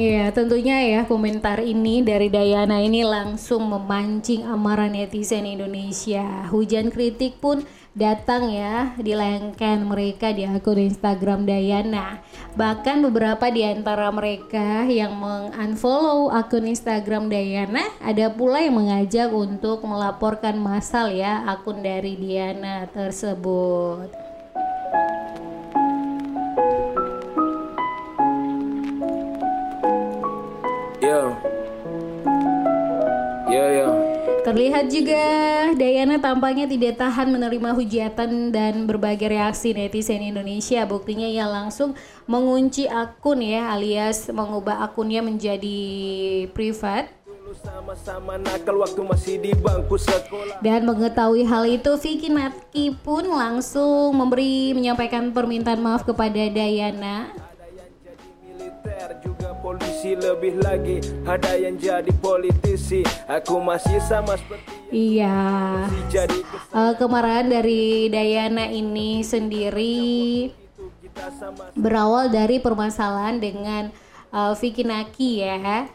Iya, 0.00 0.32
tentunya 0.32 0.80
ya 0.80 1.00
komentar 1.04 1.60
ini 1.60 2.00
dari 2.00 2.32
Dayana 2.32 2.80
ini 2.80 3.04
langsung 3.04 3.68
memancing 3.68 4.48
amarah 4.48 4.88
netizen 4.88 5.44
Indonesia. 5.44 6.48
Hujan 6.48 6.88
kritik 6.88 7.36
pun 7.36 7.68
datang 7.92 8.48
ya 8.48 8.96
dilayangkan 8.96 9.84
mereka 9.84 10.32
di 10.32 10.48
akun 10.48 10.88
Instagram 10.88 11.44
Dayana. 11.44 12.24
Bahkan 12.56 13.04
beberapa 13.12 13.52
di 13.52 13.60
antara 13.60 14.08
mereka 14.08 14.88
yang 14.88 15.20
mengunfollow 15.20 16.32
akun 16.32 16.72
Instagram 16.72 17.28
Dayana 17.28 17.84
ada 18.00 18.32
pula 18.32 18.64
yang 18.64 18.80
mengajak 18.80 19.28
untuk 19.28 19.84
melaporkan 19.84 20.56
masal 20.56 21.12
ya 21.12 21.44
akun 21.44 21.84
dari 21.84 22.16
Diana 22.16 22.88
tersebut. 22.88 24.29
Yo. 31.10 31.34
Yo 33.50 33.64
yo. 33.66 33.88
Terlihat 34.46 34.86
juga 34.94 35.24
Dayana 35.74 36.22
tampaknya 36.22 36.70
tidak 36.70 37.02
tahan 37.02 37.34
menerima 37.34 37.74
hujatan 37.74 38.54
dan 38.54 38.86
berbagai 38.86 39.26
reaksi 39.26 39.74
netizen 39.74 40.22
Indonesia. 40.22 40.86
Buktinya 40.86 41.26
ia 41.26 41.50
langsung 41.50 41.98
mengunci 42.30 42.86
akun 42.86 43.42
ya 43.42 43.74
alias 43.74 44.30
mengubah 44.30 44.86
akunnya 44.86 45.18
menjadi 45.18 45.82
privat. 46.54 47.10
Dan 50.62 50.80
mengetahui 50.86 51.42
hal 51.42 51.66
itu, 51.66 51.90
Vicky 51.98 52.30
Natki 52.30 52.94
pun 53.02 53.26
langsung 53.26 54.14
memberi 54.14 54.78
menyampaikan 54.78 55.34
permintaan 55.34 55.82
maaf 55.82 56.06
kepada 56.06 56.38
Dayana 56.46 57.50
polisi 59.70 60.18
lebih 60.18 60.58
lagi 60.66 60.98
ada 61.22 61.54
yang 61.54 61.78
jadi 61.78 62.10
politisi. 62.18 63.06
Aku 63.30 63.62
masih 63.62 64.02
sama 64.02 64.34
seperti 64.34 64.66
iya. 64.90 65.86
jadi 66.10 66.42
uh, 66.74 66.98
kemarahan 66.98 67.46
dari 67.46 68.10
Dayana 68.10 68.66
ini 68.66 69.22
sendiri 69.22 70.50
berawal 71.78 72.34
dari 72.34 72.58
permasalahan 72.58 73.38
dengan 73.38 73.94
uh, 74.34 74.58
Vicky 74.58 74.82
Naki 74.82 75.46
ya 75.46 75.86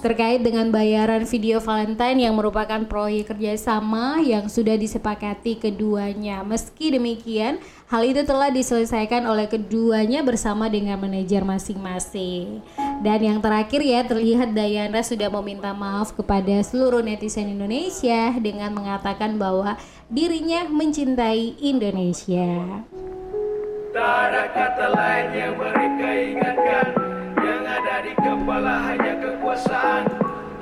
terkait 0.00 0.40
dengan 0.40 0.70
bayaran 0.70 1.24
video 1.26 1.58
Valentine 1.58 2.28
yang 2.28 2.34
merupakan 2.36 2.78
proyek 2.86 3.34
kerjasama 3.34 4.22
yang 4.22 4.46
sudah 4.46 4.78
disepakati 4.78 5.58
keduanya. 5.58 6.46
Meski 6.46 6.94
demikian, 6.94 7.58
hal 7.90 8.02
itu 8.06 8.22
telah 8.22 8.52
diselesaikan 8.52 9.26
oleh 9.26 9.50
keduanya 9.50 10.22
bersama 10.22 10.70
dengan 10.70 11.00
manajer 11.00 11.42
masing-masing. 11.42 12.62
Dan 13.02 13.18
yang 13.20 13.38
terakhir 13.42 13.80
ya, 13.82 14.04
terlihat 14.06 14.54
Dayana 14.54 15.02
sudah 15.02 15.28
meminta 15.40 15.74
maaf 15.74 16.14
kepada 16.14 16.62
seluruh 16.62 17.02
netizen 17.02 17.52
Indonesia 17.52 18.32
dengan 18.38 18.72
mengatakan 18.72 19.36
bahwa 19.36 19.76
dirinya 20.06 20.68
mencintai 20.70 21.58
Indonesia. 21.60 22.84
Tak 23.96 24.12
ada 24.28 24.44
kata 24.52 24.86
lain 24.92 25.28
yang 25.32 25.54
mereka 25.56 26.08
ingatkan 26.20 27.15
di 28.06 28.12
kepala 28.14 28.74
hanya 28.92 29.14
kekuasaan. 29.18 30.04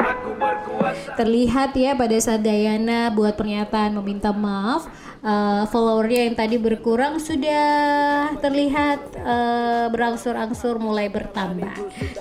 Aku 0.05 0.37
berkuasa. 0.37 1.17
Terlihat 1.17 1.73
ya 1.73 1.97
pada 1.97 2.13
saat 2.21 2.45
Dayana 2.45 3.09
buat 3.09 3.41
pernyataan 3.41 3.97
meminta 3.97 4.37
maaf 4.37 4.85
uh, 5.25 5.65
Followernya 5.73 6.29
yang 6.29 6.37
tadi 6.37 6.61
berkurang 6.61 7.17
sudah 7.17 8.37
terlihat 8.45 9.01
uh, 9.17 9.89
berangsur-angsur 9.89 10.77
mulai 10.77 11.09
bertambah. 11.09 11.73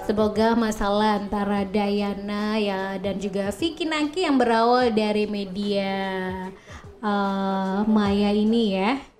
Semoga 0.07 0.55
masalah 0.55 1.19
antara 1.19 1.67
Dayana 1.67 2.55
ya 2.55 2.95
dan 3.03 3.19
juga 3.19 3.51
Vicky 3.51 3.83
Naki 3.83 4.23
yang 4.23 4.39
berawal 4.39 4.87
dari 4.95 5.27
media 5.27 5.91
uh, 7.03 7.83
Maya 7.83 8.31
ini 8.31 8.79
ya 8.79 9.12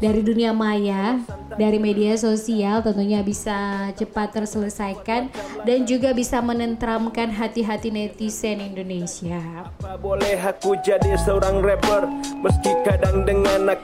dari 0.00 0.24
dunia 0.24 0.56
maya, 0.56 1.20
dari 1.60 1.76
media 1.76 2.16
sosial 2.16 2.80
tentunya 2.80 3.20
bisa 3.20 3.90
cepat 3.92 4.32
terselesaikan 4.32 5.28
dan 5.68 5.78
juga 5.84 6.16
bisa 6.16 6.40
menentramkan 6.40 7.28
hati-hati 7.28 7.92
netizen 7.92 8.62
Indonesia. 8.62 9.68
Apa 9.68 10.00
boleh 10.00 10.38
aku 10.40 10.78
jadi 10.80 11.18
seorang 11.20 11.60
rapper 11.60 12.08
meski 12.40 12.72
kadang 12.86 13.28
dengan 13.28 13.74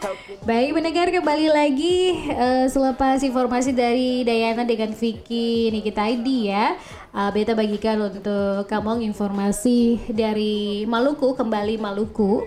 Baik 0.43 0.75
mendengar 0.75 1.12
kembali 1.12 1.49
lagi 1.53 2.19
eh, 2.33 2.66
selepas 2.66 3.21
informasi 3.21 3.77
dari 3.77 4.25
Dayana 4.25 4.64
dengan 4.64 4.97
Vicky 4.97 5.69
Nikita 5.69 6.09
ID 6.09 6.29
ya. 6.49 6.75
Eh, 7.09 7.31
Beta 7.33 7.57
bagikan 7.57 7.97
untuk 8.05 8.69
kamu 8.69 9.01
informasi 9.01 9.97
dari 10.13 10.85
Maluku 10.85 11.33
kembali 11.33 11.81
Maluku. 11.81 12.45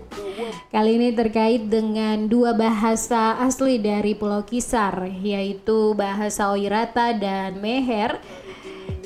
Kali 0.69 1.01
ini 1.01 1.09
terkait 1.17 1.65
dengan 1.65 2.29
dua 2.29 2.53
bahasa 2.53 3.41
asli 3.41 3.81
dari 3.81 4.13
Pulau 4.13 4.45
Kisar 4.45 5.09
yaitu 5.25 5.97
bahasa 5.97 6.53
Oirata 6.53 7.13
dan 7.17 7.57
Meher 7.57 8.21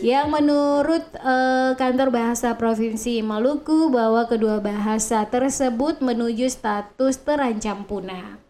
yang 0.04 0.28
menurut 0.28 1.08
eh, 1.16 1.72
kantor 1.80 2.12
bahasa 2.12 2.52
provinsi 2.60 3.24
Maluku 3.24 3.88
bahwa 3.88 4.28
kedua 4.28 4.60
bahasa 4.60 5.24
tersebut 5.24 6.04
menuju 6.04 6.52
status 6.52 7.16
terancam 7.24 7.88
punah. 7.88 8.45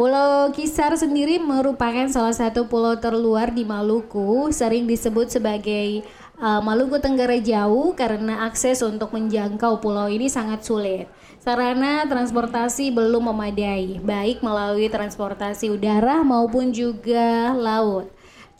Pulau 0.00 0.48
Kisar 0.56 0.96
sendiri 0.96 1.36
merupakan 1.36 2.08
salah 2.08 2.32
satu 2.32 2.64
pulau 2.64 2.96
terluar 2.96 3.52
di 3.52 3.68
Maluku, 3.68 4.48
sering 4.48 4.88
disebut 4.88 5.28
sebagai 5.28 6.08
uh, 6.40 6.56
Maluku 6.64 6.96
Tenggara 7.04 7.36
Jauh 7.36 7.92
karena 7.92 8.48
akses 8.48 8.80
untuk 8.80 9.12
menjangkau 9.12 9.76
pulau 9.84 10.08
ini 10.08 10.32
sangat 10.32 10.64
sulit. 10.64 11.04
Sarana 11.44 12.08
transportasi 12.08 12.88
belum 12.96 13.28
memadai, 13.28 14.00
baik 14.00 14.40
melalui 14.40 14.88
transportasi 14.88 15.68
udara 15.68 16.24
maupun 16.24 16.72
juga 16.72 17.52
laut. 17.52 18.08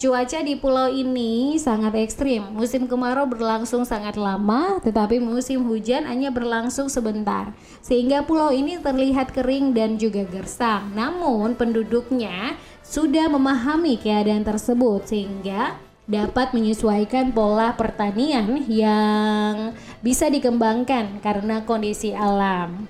Cuaca 0.01 0.41
di 0.41 0.57
pulau 0.57 0.89
ini 0.89 1.61
sangat 1.61 1.93
ekstrim. 1.93 2.57
Musim 2.57 2.89
kemarau 2.89 3.29
berlangsung 3.29 3.85
sangat 3.85 4.17
lama, 4.17 4.81
tetapi 4.81 5.21
musim 5.21 5.61
hujan 5.69 6.09
hanya 6.09 6.33
berlangsung 6.33 6.89
sebentar, 6.89 7.53
sehingga 7.85 8.25
pulau 8.25 8.49
ini 8.49 8.81
terlihat 8.81 9.29
kering 9.37 9.77
dan 9.77 10.01
juga 10.01 10.25
gersang. 10.25 10.89
Namun, 10.97 11.53
penduduknya 11.53 12.57
sudah 12.81 13.29
memahami 13.29 14.01
keadaan 14.01 14.41
tersebut, 14.41 15.05
sehingga 15.05 15.77
dapat 16.09 16.57
menyesuaikan 16.57 17.37
pola 17.37 17.77
pertanian 17.77 18.57
yang 18.73 19.77
bisa 20.01 20.33
dikembangkan 20.33 21.21
karena 21.21 21.61
kondisi 21.69 22.17
alam. 22.17 22.89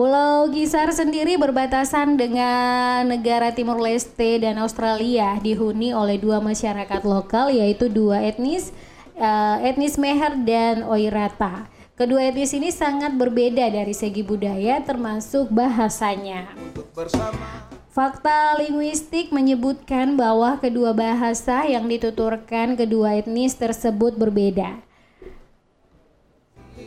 Pulau 0.00 0.48
Gisar 0.48 0.88
sendiri 0.96 1.36
berbatasan 1.36 2.16
dengan 2.16 3.04
negara 3.04 3.52
Timur 3.52 3.76
Leste 3.76 4.40
dan 4.40 4.56
Australia, 4.56 5.36
dihuni 5.44 5.92
oleh 5.92 6.16
dua 6.16 6.40
masyarakat 6.40 7.04
lokal 7.04 7.52
yaitu 7.52 7.92
dua 7.92 8.24
etnis, 8.24 8.72
eh, 9.20 9.56
etnis 9.60 10.00
Meher 10.00 10.40
dan 10.40 10.88
Oirata. 10.88 11.68
Kedua 12.00 12.32
etnis 12.32 12.56
ini 12.56 12.72
sangat 12.72 13.12
berbeda 13.12 13.68
dari 13.68 13.92
segi 13.92 14.24
budaya 14.24 14.80
termasuk 14.80 15.52
bahasanya. 15.52 16.48
Fakta 17.92 18.56
linguistik 18.56 19.28
menyebutkan 19.36 20.16
bahwa 20.16 20.56
kedua 20.64 20.96
bahasa 20.96 21.68
yang 21.68 21.84
dituturkan 21.84 22.72
kedua 22.72 23.20
etnis 23.20 23.52
tersebut 23.52 24.16
berbeda 24.16 24.80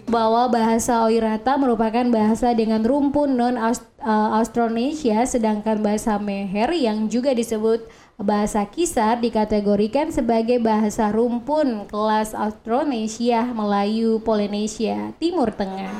bahwa 0.07 0.51
bahasa 0.51 1.03
Oirata 1.07 1.55
merupakan 1.55 2.03
bahasa 2.11 2.51
dengan 2.51 2.83
rumpun 2.83 3.39
non 3.39 3.55
Austronesia 4.03 5.23
sedangkan 5.23 5.79
bahasa 5.79 6.19
Meher 6.19 6.75
yang 6.75 7.07
juga 7.07 7.31
disebut 7.31 7.87
bahasa 8.19 8.61
Kisar 8.67 9.23
dikategorikan 9.23 10.11
sebagai 10.11 10.59
bahasa 10.59 11.09
rumpun 11.09 11.87
kelas 11.87 12.35
Austronesia 12.35 13.47
Melayu 13.51 14.19
Polinesia 14.21 15.15
Timur 15.17 15.51
Tengah. 15.51 15.91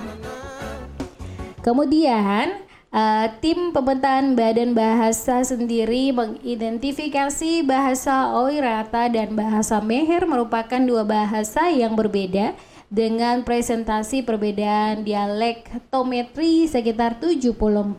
Kemudian 1.63 2.63
Uh, 2.93 3.25
tim 3.41 3.73
pemetaan 3.73 4.37
Badan 4.37 4.77
Bahasa 4.77 5.41
sendiri 5.41 6.13
mengidentifikasi 6.13 7.65
bahasa 7.65 8.37
Oirata 8.37 9.09
dan 9.09 9.33
bahasa 9.33 9.81
Meher 9.81 10.29
merupakan 10.29 10.77
dua 10.77 11.01
bahasa 11.01 11.73
yang 11.73 11.97
berbeda 11.97 12.53
dengan 12.93 13.41
presentasi 13.41 14.21
perbedaan 14.21 15.01
dialektometri 15.01 16.69
sekitar 16.69 17.17
74%. 17.17 17.89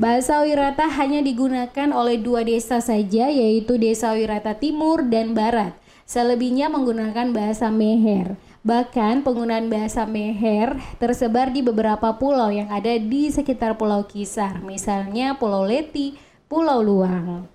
Bahasa 0.00 0.40
Wirata 0.40 0.88
hanya 0.88 1.20
digunakan 1.20 1.92
oleh 1.92 2.16
dua 2.16 2.48
desa 2.48 2.80
saja 2.80 3.28
yaitu 3.28 3.76
Desa 3.76 4.16
Wirata 4.16 4.56
Timur 4.56 5.04
dan 5.04 5.36
Barat. 5.36 5.76
Selebihnya 6.08 6.72
menggunakan 6.72 7.30
bahasa 7.30 7.68
Meher. 7.68 8.40
Bahkan 8.64 9.20
penggunaan 9.20 9.68
bahasa 9.68 10.08
Meher 10.08 10.74
tersebar 10.96 11.52
di 11.52 11.60
beberapa 11.60 12.16
pulau 12.16 12.48
yang 12.48 12.72
ada 12.72 12.96
di 12.96 13.28
sekitar 13.28 13.76
Pulau 13.76 14.08
Kisar, 14.08 14.64
misalnya 14.64 15.36
Pulau 15.36 15.66
Leti, 15.68 16.16
Pulau 16.48 16.80
Luang. 16.80 17.46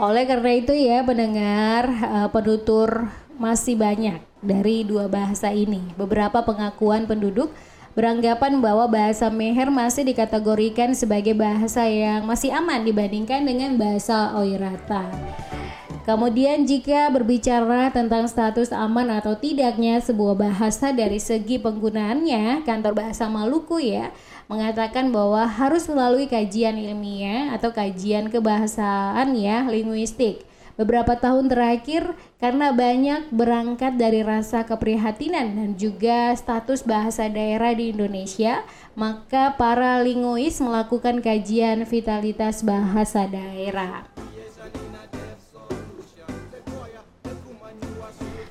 Oleh 0.00 0.24
karena 0.24 0.56
itu 0.56 0.72
ya 0.72 1.04
pendengar 1.04 1.84
uh, 2.08 2.28
penutur 2.32 3.12
masih 3.36 3.76
banyak 3.76 4.16
dari 4.40 4.80
dua 4.80 5.12
bahasa 5.12 5.52
ini. 5.52 5.92
Beberapa 5.92 6.40
pengakuan 6.40 7.04
penduduk 7.04 7.52
beranggapan 7.92 8.64
bahwa 8.64 8.88
bahasa 8.88 9.28
Meher 9.28 9.68
masih 9.68 10.08
dikategorikan 10.08 10.96
sebagai 10.96 11.36
bahasa 11.36 11.84
yang 11.84 12.24
masih 12.24 12.48
aman 12.48 12.80
dibandingkan 12.80 13.44
dengan 13.44 13.76
bahasa 13.76 14.32
Oirata. 14.40 15.04
Kemudian 16.08 16.64
jika 16.64 17.12
berbicara 17.12 17.92
tentang 17.92 18.24
status 18.24 18.72
aman 18.72 19.20
atau 19.20 19.36
tidaknya 19.36 20.00
sebuah 20.00 20.32
bahasa 20.32 20.96
dari 20.96 21.20
segi 21.20 21.60
penggunaannya, 21.60 22.64
kantor 22.64 23.04
bahasa 23.04 23.28
Maluku 23.28 23.84
ya 23.84 24.08
mengatakan 24.50 25.14
bahwa 25.14 25.46
harus 25.46 25.86
melalui 25.86 26.26
kajian 26.26 26.74
ilmiah 26.74 27.54
atau 27.54 27.70
kajian 27.70 28.26
kebahasaan 28.34 29.38
ya 29.38 29.62
linguistik. 29.70 30.42
Beberapa 30.74 31.12
tahun 31.14 31.52
terakhir 31.52 32.18
karena 32.40 32.72
banyak 32.72 33.30
berangkat 33.30 34.00
dari 34.00 34.24
rasa 34.24 34.64
keprihatinan 34.64 35.54
dan 35.54 35.70
juga 35.76 36.32
status 36.34 36.82
bahasa 36.82 37.28
daerah 37.28 37.76
di 37.76 37.92
Indonesia, 37.94 38.64
maka 38.96 39.54
para 39.54 40.00
linguis 40.00 40.56
melakukan 40.58 41.20
kajian 41.20 41.84
vitalitas 41.84 42.64
bahasa 42.64 43.28
daerah. 43.28 44.08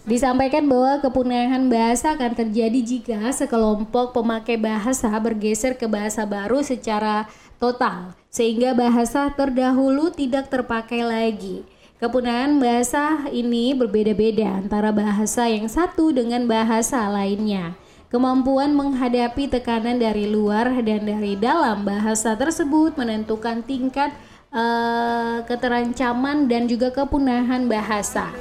Disampaikan 0.09 0.65
bahwa 0.65 0.97
kepunahan 1.05 1.69
bahasa 1.69 2.17
akan 2.17 2.33
terjadi 2.33 2.81
jika 2.81 3.29
sekelompok 3.29 4.09
pemakai 4.17 4.57
bahasa 4.57 5.05
bergeser 5.21 5.77
ke 5.77 5.85
bahasa 5.85 6.25
baru 6.25 6.65
secara 6.65 7.29
total, 7.61 8.17
sehingga 8.33 8.73
bahasa 8.73 9.29
terdahulu 9.29 10.09
tidak 10.09 10.49
terpakai 10.49 11.05
lagi. 11.05 11.61
Kepunahan 12.01 12.57
bahasa 12.57 13.29
ini 13.29 13.77
berbeda-beda 13.77 14.65
antara 14.65 14.89
bahasa 14.89 15.45
yang 15.45 15.69
satu 15.69 16.09
dengan 16.09 16.49
bahasa 16.49 17.05
lainnya. 17.05 17.77
Kemampuan 18.09 18.73
menghadapi 18.73 19.45
tekanan 19.45 20.01
dari 20.01 20.25
luar 20.25 20.73
dan 20.81 21.05
dari 21.05 21.37
dalam 21.37 21.85
bahasa 21.85 22.33
tersebut 22.33 22.97
menentukan 22.97 23.61
tingkat 23.61 24.09
uh, 24.49 25.45
keterancaman 25.45 26.49
dan 26.49 26.65
juga 26.65 26.89
kepunahan 26.89 27.69
bahasa. 27.69 28.33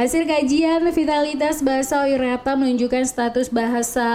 Hasil 0.00 0.24
kajian 0.24 0.80
vitalitas 0.96 1.60
bahasa 1.60 2.08
Oirata 2.08 2.56
menunjukkan 2.56 3.04
status 3.04 3.52
bahasa 3.52 4.08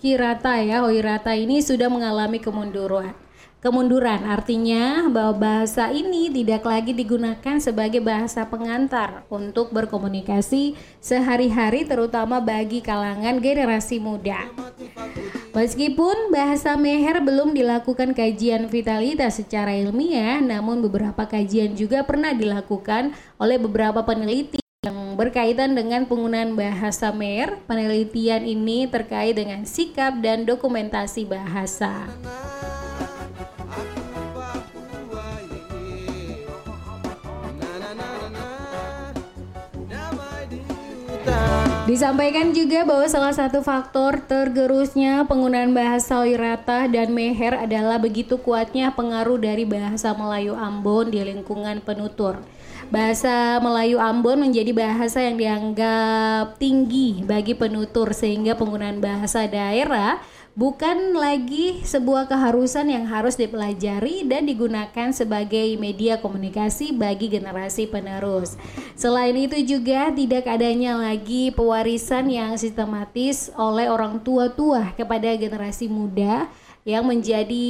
Kirata 0.00 0.64
ya 0.64 0.80
Oirata 0.80 1.36
ini 1.36 1.60
sudah 1.60 1.92
mengalami 1.92 2.40
kemunduran. 2.40 3.12
Kemunduran 3.60 4.24
artinya 4.24 5.04
bahwa 5.12 5.44
bahasa 5.44 5.92
ini 5.92 6.32
tidak 6.32 6.64
lagi 6.64 6.96
digunakan 6.96 7.60
sebagai 7.60 8.00
bahasa 8.00 8.48
pengantar 8.48 9.28
untuk 9.28 9.76
berkomunikasi 9.76 10.72
sehari-hari 11.04 11.84
terutama 11.84 12.40
bagi 12.40 12.80
kalangan 12.80 13.44
generasi 13.44 14.00
muda. 14.00 14.48
Meskipun 15.52 16.32
bahasa 16.32 16.80
Meher 16.80 17.20
belum 17.20 17.52
dilakukan 17.52 18.16
kajian 18.16 18.72
vitalitas 18.72 19.36
secara 19.36 19.76
ilmiah, 19.76 20.40
namun 20.40 20.80
beberapa 20.80 21.28
kajian 21.28 21.76
juga 21.76 22.08
pernah 22.08 22.32
dilakukan 22.32 23.12
oleh 23.36 23.60
beberapa 23.60 24.00
peneliti 24.00 24.64
yang 24.88 25.20
berkaitan 25.20 25.76
dengan 25.76 26.08
penggunaan 26.08 26.56
bahasa 26.56 27.12
Mer. 27.12 27.60
Penelitian 27.68 28.48
ini 28.48 28.88
terkait 28.88 29.36
dengan 29.36 29.68
sikap 29.68 30.16
dan 30.24 30.48
dokumentasi 30.48 31.28
bahasa. 31.28 32.08
Disampaikan 41.88 42.52
juga 42.52 42.84
bahwa 42.84 43.08
salah 43.08 43.32
satu 43.32 43.64
faktor 43.64 44.20
tergerusnya 44.28 45.24
penggunaan 45.24 45.72
bahasa 45.72 46.20
Wirata 46.20 46.84
dan 46.84 47.16
Meher 47.16 47.56
adalah 47.56 47.96
begitu 47.96 48.36
kuatnya 48.36 48.92
pengaruh 48.92 49.40
dari 49.40 49.64
bahasa 49.64 50.12
Melayu 50.12 50.52
Ambon 50.52 51.08
di 51.08 51.24
lingkungan 51.24 51.80
penutur. 51.80 52.44
Bahasa 52.88 53.60
Melayu 53.60 54.00
Ambon 54.00 54.48
menjadi 54.48 54.72
bahasa 54.72 55.20
yang 55.20 55.36
dianggap 55.36 56.56
tinggi 56.56 57.20
bagi 57.20 57.52
penutur 57.52 58.16
sehingga 58.16 58.56
penggunaan 58.56 59.04
bahasa 59.04 59.44
daerah 59.44 60.24
bukan 60.56 61.12
lagi 61.12 61.84
sebuah 61.84 62.32
keharusan 62.32 62.88
yang 62.88 63.04
harus 63.04 63.36
dipelajari 63.36 64.24
dan 64.24 64.48
digunakan 64.48 65.12
sebagai 65.12 65.76
media 65.76 66.16
komunikasi 66.16 66.96
bagi 66.96 67.28
generasi 67.28 67.92
penerus. 67.92 68.56
Selain 68.96 69.36
itu 69.36 69.60
juga 69.68 70.08
tidak 70.08 70.48
adanya 70.48 70.96
lagi 70.96 71.52
pewarisan 71.52 72.32
yang 72.32 72.56
sistematis 72.56 73.52
oleh 73.52 73.92
orang 73.92 74.16
tua-tua 74.24 74.96
kepada 74.96 75.36
generasi 75.36 75.92
muda 75.92 76.48
yang 76.88 77.04
menjadi 77.04 77.68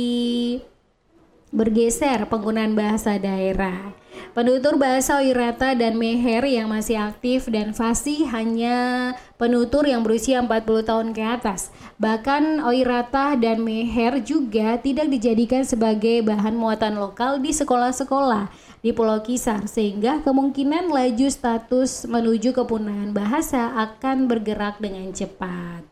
bergeser 1.51 2.28
penggunaan 2.28 2.76
bahasa 2.76 3.16
daerah. 3.16 3.96
Penutur 4.36 4.76
bahasa 4.76 5.18
Wirata 5.18 5.72
dan 5.74 5.96
Meher 5.96 6.44
yang 6.46 6.70
masih 6.70 7.01
aktif 7.01 7.49
dan 7.49 7.74
fasih 7.74 8.28
hanya 8.28 9.11
penutur 9.40 9.86
yang 9.88 10.05
berusia 10.05 10.38
40 10.42 10.84
tahun 10.84 11.09
ke 11.16 11.22
atas. 11.22 11.72
Bahkan 11.96 12.62
Oirata 12.62 13.34
dan 13.34 13.64
Meher 13.64 14.20
juga 14.22 14.76
tidak 14.78 15.09
dijadikan 15.11 15.64
sebagai 15.64 16.22
bahan 16.22 16.55
muatan 16.55 17.01
lokal 17.01 17.40
di 17.40 17.51
sekolah-sekolah 17.51 18.53
di 18.84 18.94
Pulau 18.94 19.24
Kisar 19.24 19.66
sehingga 19.66 20.22
kemungkinan 20.22 20.92
laju 20.92 21.26
status 21.26 22.07
menuju 22.07 22.55
kepunahan 22.55 23.11
bahasa 23.11 23.74
akan 23.74 24.28
bergerak 24.30 24.78
dengan 24.78 25.11
cepat. 25.11 25.88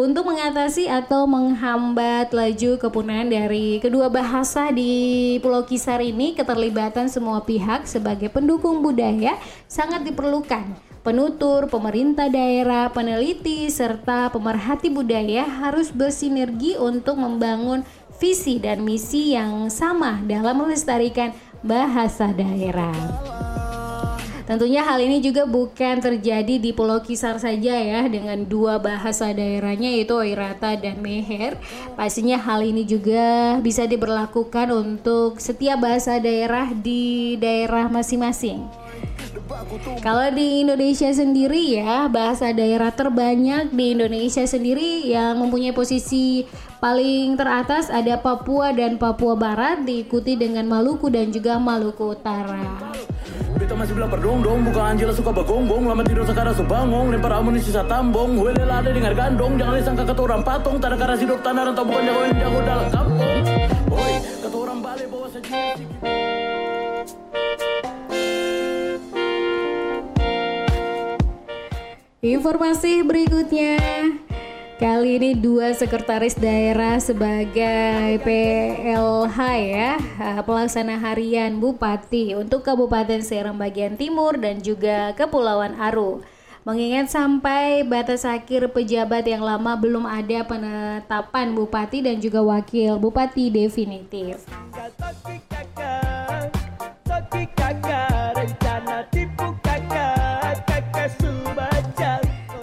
Untuk 0.00 0.32
mengatasi 0.32 0.88
atau 0.88 1.28
menghambat 1.28 2.32
laju 2.32 2.80
kepunahan 2.80 3.28
dari 3.28 3.76
kedua 3.84 4.08
bahasa 4.08 4.72
di 4.72 5.36
Pulau 5.44 5.68
Kisar 5.68 6.00
ini, 6.00 6.32
keterlibatan 6.32 7.12
semua 7.12 7.44
pihak 7.44 7.84
sebagai 7.84 8.32
pendukung 8.32 8.80
budaya 8.80 9.36
sangat 9.68 10.08
diperlukan. 10.08 10.72
Penutur, 11.04 11.68
pemerintah 11.68 12.32
daerah, 12.32 12.88
peneliti, 12.88 13.68
serta 13.68 14.32
pemerhati 14.32 14.88
budaya 14.88 15.44
harus 15.44 15.92
bersinergi 15.92 16.80
untuk 16.80 17.20
membangun 17.20 17.84
visi 18.16 18.56
dan 18.56 18.80
misi 18.80 19.36
yang 19.36 19.68
sama 19.68 20.24
dalam 20.24 20.64
melestarikan 20.64 21.36
bahasa 21.60 22.32
daerah. 22.32 22.96
Tentunya 24.50 24.82
hal 24.82 24.98
ini 24.98 25.22
juga 25.22 25.46
bukan 25.46 26.02
terjadi 26.02 26.58
di 26.58 26.74
Pulau 26.74 26.98
Kisar 26.98 27.38
saja 27.38 27.70
ya 27.70 28.10
dengan 28.10 28.42
dua 28.42 28.82
bahasa 28.82 29.30
daerahnya 29.30 29.94
yaitu 29.94 30.10
Oirata 30.18 30.74
dan 30.74 30.98
Meher. 30.98 31.54
Pastinya 31.94 32.34
hal 32.34 32.66
ini 32.66 32.82
juga 32.82 33.62
bisa 33.62 33.86
diberlakukan 33.86 34.74
untuk 34.74 35.38
setiap 35.38 35.86
bahasa 35.86 36.18
daerah 36.18 36.66
di 36.74 37.38
daerah 37.38 37.86
masing-masing. 37.86 38.66
Kalau 40.02 40.26
di 40.34 40.66
Indonesia 40.66 41.14
sendiri 41.14 41.78
ya 41.78 42.10
bahasa 42.10 42.50
daerah 42.50 42.90
terbanyak 42.90 43.70
di 43.70 43.94
Indonesia 43.94 44.42
sendiri 44.50 45.06
yang 45.14 45.38
mempunyai 45.38 45.70
posisi 45.70 46.42
paling 46.80 47.36
teratas 47.36 47.92
ada 47.92 48.16
Papua 48.16 48.72
dan 48.72 48.96
Papua 48.96 49.36
Barat 49.36 49.84
diikuti 49.84 50.34
dengan 50.34 50.64
Maluku 50.64 51.12
dan 51.12 51.28
juga 51.28 51.60
Maluku 51.60 52.16
Utara. 52.16 52.96
Beta 53.60 53.76
masih 53.76 53.92
bilang 53.92 54.08
perdong-dong 54.08 54.64
Buka 54.64 54.94
Angela 54.94 55.10
suka 55.10 55.34
begonggong 55.34 55.84
Lama 55.84 56.06
tidur 56.06 56.22
sekarang 56.22 56.54
subangong 56.54 57.10
Lempar 57.10 57.34
amunisi 57.34 57.74
tambong 57.74 58.38
Wele 58.38 58.62
lada 58.62 58.94
dengar 58.94 59.10
gandong 59.10 59.58
Jangan 59.58 59.74
disangka 59.74 60.04
kata 60.06 60.22
orang 60.22 60.42
patong 60.46 60.78
Tada 60.78 60.94
karasi 60.94 61.26
dok 61.26 61.42
tanah 61.42 61.68
Rantau 61.68 61.82
bukan 61.82 62.02
jago 62.06 62.20
yang 62.30 62.38
jago 62.38 62.58
dalam 62.62 62.86
kampung. 62.94 63.42
Oi, 63.90 64.12
kata 64.38 64.56
orang 64.56 64.78
balik 64.80 65.06
bawa 65.10 65.28
saja 65.34 65.60
Informasi 72.22 73.02
berikutnya 73.02 73.76
Kali 74.80 75.20
ini 75.20 75.36
dua 75.36 75.76
sekretaris 75.76 76.40
daerah 76.40 76.96
sebagai 76.96 78.16
PLH 78.24 79.38
ya 79.60 80.00
eh, 80.00 80.40
Pelaksana 80.40 80.96
harian 80.96 81.60
Bupati 81.60 82.32
untuk 82.32 82.64
Kabupaten 82.64 83.20
Serang 83.20 83.60
bagian 83.60 84.00
Timur 84.00 84.40
dan 84.40 84.64
juga 84.64 85.12
Kepulauan 85.12 85.76
Aru. 85.76 86.24
Mengingat 86.64 87.12
sampai 87.12 87.84
batas 87.84 88.24
akhir 88.24 88.72
pejabat 88.72 89.28
yang 89.28 89.44
lama 89.44 89.76
belum 89.76 90.08
ada 90.08 90.48
penetapan 90.48 91.52
Bupati 91.52 92.00
dan 92.00 92.16
juga 92.16 92.40
Wakil 92.40 92.96
Bupati 92.96 93.52
definitif. 93.52 94.48
Toti 97.04 97.44
kakak, 97.52 98.09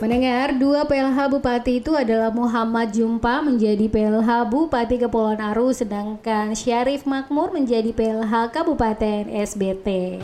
Mendengar 0.08 0.56
dua 0.56 0.88
PLH 0.88 1.20
Bupati 1.28 1.84
itu 1.84 1.92
adalah 1.92 2.32
Muhammad 2.32 2.96
Jumpa 2.96 3.44
menjadi 3.44 3.92
PLH 3.92 4.48
Bupati 4.48 5.04
Kepulauan 5.04 5.44
Aru 5.44 5.76
sedangkan 5.76 6.56
Syarif 6.56 7.04
Makmur 7.04 7.52
menjadi 7.52 7.92
PLH 7.92 8.56
Kabupaten 8.56 9.28
SBT. 9.28 10.24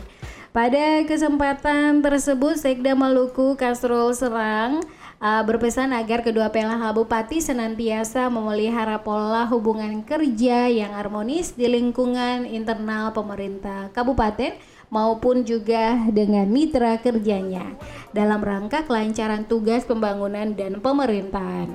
Pada 0.55 1.03
kesempatan 1.03 1.99
tersebut 1.99 2.55
Sekda 2.55 2.95
Maluku 2.95 3.59
Kasrul 3.59 4.15
Serang 4.15 4.79
uh, 5.19 5.43
berpesan 5.43 5.91
agar 5.91 6.23
kedua 6.23 6.47
PLH 6.47 6.79
Bupati 6.95 7.43
senantiasa 7.43 8.31
memelihara 8.31 9.03
pola 9.03 9.43
hubungan 9.51 9.99
kerja 10.07 10.71
yang 10.71 10.95
harmonis 10.95 11.59
di 11.59 11.67
lingkungan 11.67 12.47
internal 12.47 13.11
pemerintah 13.11 13.91
kabupaten 13.91 14.55
maupun 14.93 15.41
juga 15.41 15.97
dengan 16.13 16.45
mitra 16.45 17.01
kerjanya 17.01 17.73
dalam 18.13 18.45
rangka 18.45 18.85
kelancaran 18.85 19.41
tugas 19.49 19.89
pembangunan 19.89 20.53
dan 20.53 20.77
pemerintahan. 20.77 21.73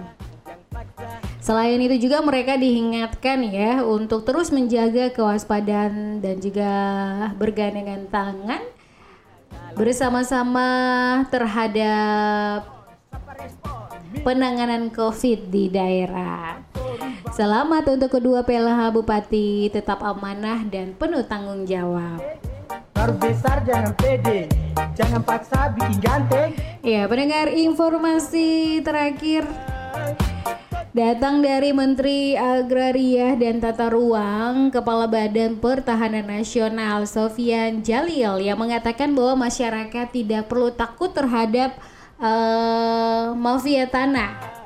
Selain 1.42 1.80
itu 1.82 2.06
juga 2.06 2.22
mereka 2.22 2.54
diingatkan 2.54 3.42
ya 3.50 3.82
untuk 3.82 4.22
terus 4.22 4.54
menjaga 4.54 5.10
kewaspadaan 5.10 6.22
dan 6.22 6.38
juga 6.38 6.70
bergandengan 7.34 8.06
tangan 8.06 8.62
bersama-sama 9.74 10.70
terhadap 11.26 12.68
penanganan 14.22 14.94
COVID 14.94 15.50
di 15.50 15.70
daerah. 15.72 16.62
Selamat 17.34 17.86
untuk 17.86 18.18
kedua 18.18 18.42
PLH 18.42 18.90
Bupati 18.94 19.70
tetap 19.70 20.02
amanah 20.02 20.62
dan 20.66 20.94
penuh 20.94 21.22
tanggung 21.26 21.66
jawab. 21.66 22.47
Baru 22.98 23.14
besar 23.14 23.62
jangan 23.62 23.94
pede, 23.94 24.50
jangan 24.98 25.22
paksa 25.22 25.70
bikin 25.70 26.02
ganteng. 26.02 26.50
Ya, 26.82 27.06
pendengar 27.06 27.46
informasi 27.46 28.82
terakhir 28.82 29.46
datang 30.90 31.38
dari 31.38 31.70
Menteri 31.70 32.34
Agraria 32.34 33.38
dan 33.38 33.62
Tata 33.62 33.86
Ruang, 33.86 34.74
Kepala 34.74 35.06
Badan 35.06 35.62
Pertahanan 35.62 36.26
Nasional 36.26 37.06
Sofian 37.06 37.86
Jalil 37.86 38.42
yang 38.42 38.58
mengatakan 38.58 39.14
bahwa 39.14 39.46
masyarakat 39.46 40.06
tidak 40.10 40.50
perlu 40.50 40.74
takut 40.74 41.14
terhadap 41.14 41.78
eh, 42.18 43.26
mafia 43.38 43.86
tanah. 43.86 44.57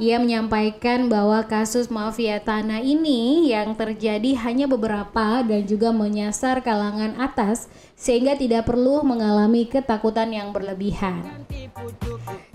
Ia 0.00 0.16
menyampaikan 0.16 1.12
bahwa 1.12 1.44
kasus 1.44 1.92
mafia 1.92 2.40
tanah 2.40 2.80
ini 2.80 3.52
yang 3.52 3.76
terjadi 3.76 4.32
hanya 4.48 4.64
beberapa 4.64 5.44
dan 5.44 5.68
juga 5.68 5.92
menyasar 5.92 6.64
kalangan 6.64 7.20
atas 7.20 7.68
sehingga 8.00 8.32
tidak 8.32 8.64
perlu 8.64 9.04
mengalami 9.04 9.68
ketakutan 9.68 10.32
yang 10.32 10.56
berlebihan. 10.56 11.44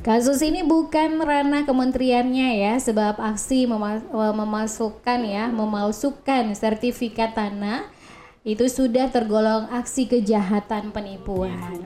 Kasus 0.02 0.41
ini 0.41 0.66
bukan 0.66 1.22
ranah 1.22 1.70
kementeriannya 1.70 2.66
ya, 2.66 2.74
sebab 2.82 3.22
aksi 3.22 3.70
mema- 3.70 4.02
memasukkan 4.10 5.22
ya, 5.22 5.46
memalsukan 5.54 6.50
sertifikat 6.58 7.38
tanah 7.38 7.86
itu 8.46 8.70
sudah 8.70 9.10
tergolong 9.10 9.66
aksi 9.74 10.06
kejahatan 10.06 10.93
penipuan. 10.93 11.82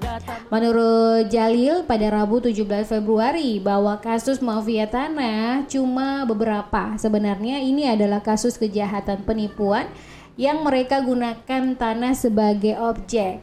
Menurut 0.52 1.32
Jalil 1.32 1.88
pada 1.88 2.12
Rabu 2.12 2.44
17 2.44 2.68
Februari 2.84 3.64
bahwa 3.64 3.96
kasus 4.04 4.44
mafia 4.44 4.84
tanah 4.84 5.64
cuma 5.72 6.28
beberapa. 6.28 7.00
Sebenarnya 7.00 7.64
ini 7.64 7.88
adalah 7.88 8.20
kasus 8.20 8.60
kejahatan 8.60 9.24
penipuan 9.24 9.88
yang 10.36 10.60
mereka 10.68 11.00
gunakan 11.00 11.80
tanah 11.80 12.12
sebagai 12.12 12.76
objek. 12.76 13.40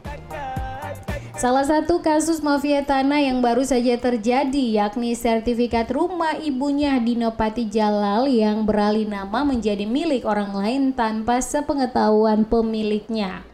Salah 1.37 1.61
satu 1.61 2.01
kasus 2.01 2.41
mafia 2.41 2.81
tanah 2.81 3.21
yang 3.21 3.45
baru 3.45 3.61
saja 3.61 3.93
terjadi 3.93 4.81
yakni 4.81 5.13
sertifikat 5.13 5.85
rumah 5.93 6.33
ibunya 6.41 6.97
Dinopati 6.97 7.69
Jalal 7.69 8.25
yang 8.25 8.65
beralih 8.65 9.05
nama 9.05 9.45
menjadi 9.45 9.85
milik 9.85 10.25
orang 10.25 10.57
lain 10.57 10.83
tanpa 10.97 11.37
sepengetahuan 11.37 12.41
pemiliknya. 12.41 13.45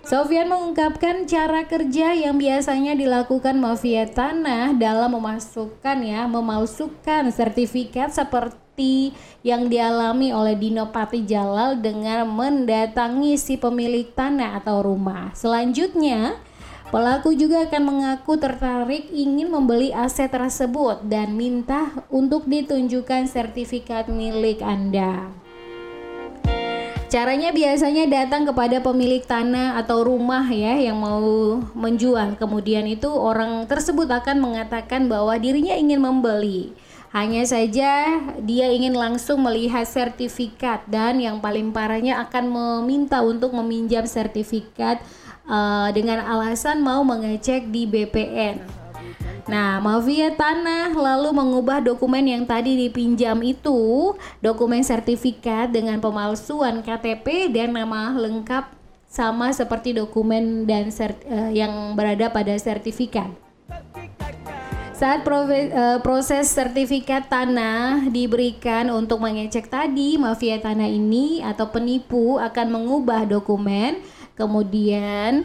Sofian 0.00 0.48
mengungkapkan 0.48 1.28
cara 1.28 1.68
kerja 1.68 2.16
yang 2.16 2.40
biasanya 2.40 2.96
dilakukan 2.96 3.60
mafia 3.60 4.08
tanah 4.08 4.72
dalam 4.72 5.12
memasukkan 5.12 5.98
ya, 6.00 6.24
memalsukan 6.24 7.28
sertifikat 7.28 8.16
seperti 8.16 9.12
yang 9.44 9.68
dialami 9.68 10.32
oleh 10.32 10.56
Dino 10.56 10.88
Pati 10.88 11.20
Jalal 11.28 11.84
dengan 11.84 12.24
mendatangi 12.32 13.36
si 13.36 13.60
pemilik 13.60 14.08
tanah 14.08 14.64
atau 14.64 14.80
rumah. 14.80 15.36
Selanjutnya, 15.36 16.40
pelaku 16.88 17.36
juga 17.36 17.68
akan 17.68 17.82
mengaku 17.84 18.40
tertarik 18.40 19.12
ingin 19.12 19.52
membeli 19.52 19.92
aset 19.92 20.32
tersebut 20.32 21.04
dan 21.04 21.36
minta 21.36 21.92
untuk 22.08 22.48
ditunjukkan 22.48 23.28
sertifikat 23.28 24.08
milik 24.08 24.64
Anda. 24.64 25.28
Caranya 27.08 27.56
biasanya 27.56 28.04
datang 28.04 28.44
kepada 28.44 28.84
pemilik 28.84 29.24
tanah 29.24 29.80
atau 29.80 30.04
rumah 30.04 30.44
ya 30.52 30.76
yang 30.76 31.00
mau 31.00 31.56
menjual. 31.72 32.36
Kemudian 32.36 32.84
itu 32.84 33.08
orang 33.08 33.64
tersebut 33.64 34.04
akan 34.12 34.44
mengatakan 34.44 35.08
bahwa 35.08 35.32
dirinya 35.40 35.72
ingin 35.72 36.04
membeli. 36.04 36.76
Hanya 37.08 37.48
saja 37.48 38.20
dia 38.44 38.66
ingin 38.68 38.92
langsung 38.92 39.40
melihat 39.40 39.88
sertifikat 39.88 40.84
dan 40.84 41.16
yang 41.16 41.40
paling 41.40 41.72
parahnya 41.72 42.20
akan 42.28 42.44
meminta 42.52 43.24
untuk 43.24 43.56
meminjam 43.56 44.04
sertifikat 44.04 45.00
uh, 45.48 45.88
dengan 45.90 46.22
alasan 46.22 46.84
mau 46.84 47.02
mengecek 47.02 47.72
di 47.72 47.88
BPN. 47.88 48.60
Nah, 49.48 49.80
mafia 49.80 50.28
tanah 50.36 50.92
lalu 50.92 51.32
mengubah 51.32 51.80
dokumen 51.80 52.20
yang 52.28 52.44
tadi 52.44 52.76
dipinjam 52.76 53.40
itu, 53.40 54.12
dokumen 54.44 54.84
sertifikat 54.84 55.72
dengan 55.72 55.96
pemalsuan 56.04 56.84
KTP 56.84 57.48
dan 57.48 57.72
nama 57.72 58.12
lengkap 58.12 58.76
sama 59.08 59.48
seperti 59.56 59.96
dokumen 59.96 60.68
dan 60.68 60.92
sert, 60.92 61.16
uh, 61.24 61.48
yang 61.48 61.96
berada 61.96 62.28
pada 62.28 62.52
sertifikat. 62.60 63.32
Saat 64.98 65.22
uh, 65.24 66.02
proses 66.02 66.50
sertifikat 66.50 67.30
tanah 67.30 68.10
diberikan 68.10 68.90
untuk 68.90 69.22
mengecek 69.22 69.70
tadi, 69.70 70.18
mafia 70.18 70.58
tanah 70.58 70.90
ini 70.90 71.38
atau 71.38 71.70
penipu 71.70 72.34
akan 72.36 72.66
mengubah 72.66 73.22
dokumen, 73.22 74.02
kemudian 74.38 75.42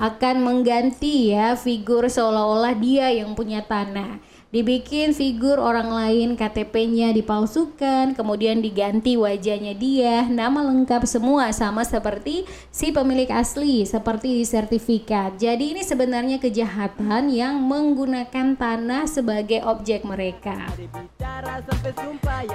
akan 0.00 0.36
mengganti 0.42 1.30
ya 1.30 1.54
figur 1.54 2.08
seolah-olah 2.10 2.74
dia 2.74 3.12
yang 3.14 3.38
punya 3.38 3.62
tanah. 3.62 4.18
Dibikin 4.52 5.16
figur 5.16 5.56
orang 5.56 5.88
lain, 5.88 6.36
KTP-nya 6.36 7.16
dipalsukan, 7.16 8.12
kemudian 8.12 8.60
diganti 8.60 9.16
wajahnya 9.16 9.72
dia, 9.72 10.28
nama 10.28 10.60
lengkap 10.68 11.08
semua 11.08 11.48
sama 11.56 11.88
seperti 11.88 12.44
si 12.68 12.92
pemilik 12.92 13.32
asli, 13.32 13.88
seperti 13.88 14.44
sertifikat. 14.44 15.40
Jadi 15.40 15.72
ini 15.72 15.80
sebenarnya 15.80 16.36
kejahatan 16.36 17.32
yang 17.32 17.64
menggunakan 17.64 18.52
tanah 18.52 19.08
sebagai 19.08 19.64
objek 19.64 20.04
mereka. 20.04 20.68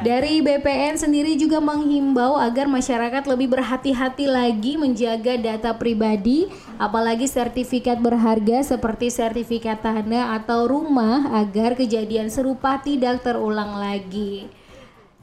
Dari 0.06 0.46
BPN 0.46 1.02
sendiri 1.02 1.34
juga 1.34 1.58
menghimbau 1.58 2.38
agar 2.38 2.70
masyarakat 2.70 3.26
lebih 3.26 3.58
berhati-hati 3.58 4.30
lagi 4.30 4.78
menjaga 4.78 5.34
data 5.34 5.74
pribadi, 5.74 6.46
apalagi 6.78 7.26
sertifikat 7.26 7.98
berharga 7.98 8.62
seperti 8.62 9.10
sertifikat 9.10 9.82
tanah 9.82 10.38
atau 10.38 10.70
rumah 10.70 11.34
agar 11.42 11.74
kejadian 11.88 12.28
serupa 12.28 12.84
tidak 12.84 13.24
terulang 13.24 13.80
lagi. 13.80 14.52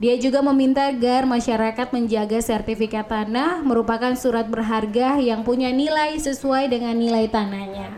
Dia 0.01 0.17
juga 0.19 0.43
meminta 0.43 0.91
agar 0.91 1.23
masyarakat 1.29 1.93
menjaga 1.93 2.41
sertifikat 2.43 3.07
tanah 3.07 3.62
merupakan 3.62 4.11
surat 4.17 4.49
berharga 4.49 5.23
yang 5.23 5.47
punya 5.47 5.71
nilai 5.71 6.19
sesuai 6.19 6.73
dengan 6.73 6.97
nilai 6.99 7.31
tanahnya. 7.31 7.95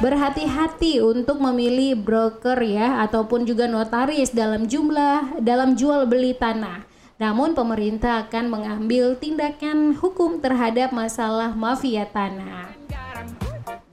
Berhati-hati 0.00 1.04
untuk 1.04 1.38
memilih 1.38 1.94
broker 2.00 2.58
ya 2.64 3.04
ataupun 3.04 3.46
juga 3.46 3.70
notaris 3.70 4.34
dalam 4.34 4.66
jumlah 4.66 5.38
dalam 5.38 5.78
jual 5.78 6.08
beli 6.08 6.34
tanah. 6.34 6.82
Namun 7.20 7.54
pemerintah 7.54 8.26
akan 8.26 8.50
mengambil 8.50 9.14
tindakan 9.14 9.94
hukum 9.94 10.42
terhadap 10.42 10.90
masalah 10.90 11.54
mafia 11.54 12.10
tanah. 12.10 12.74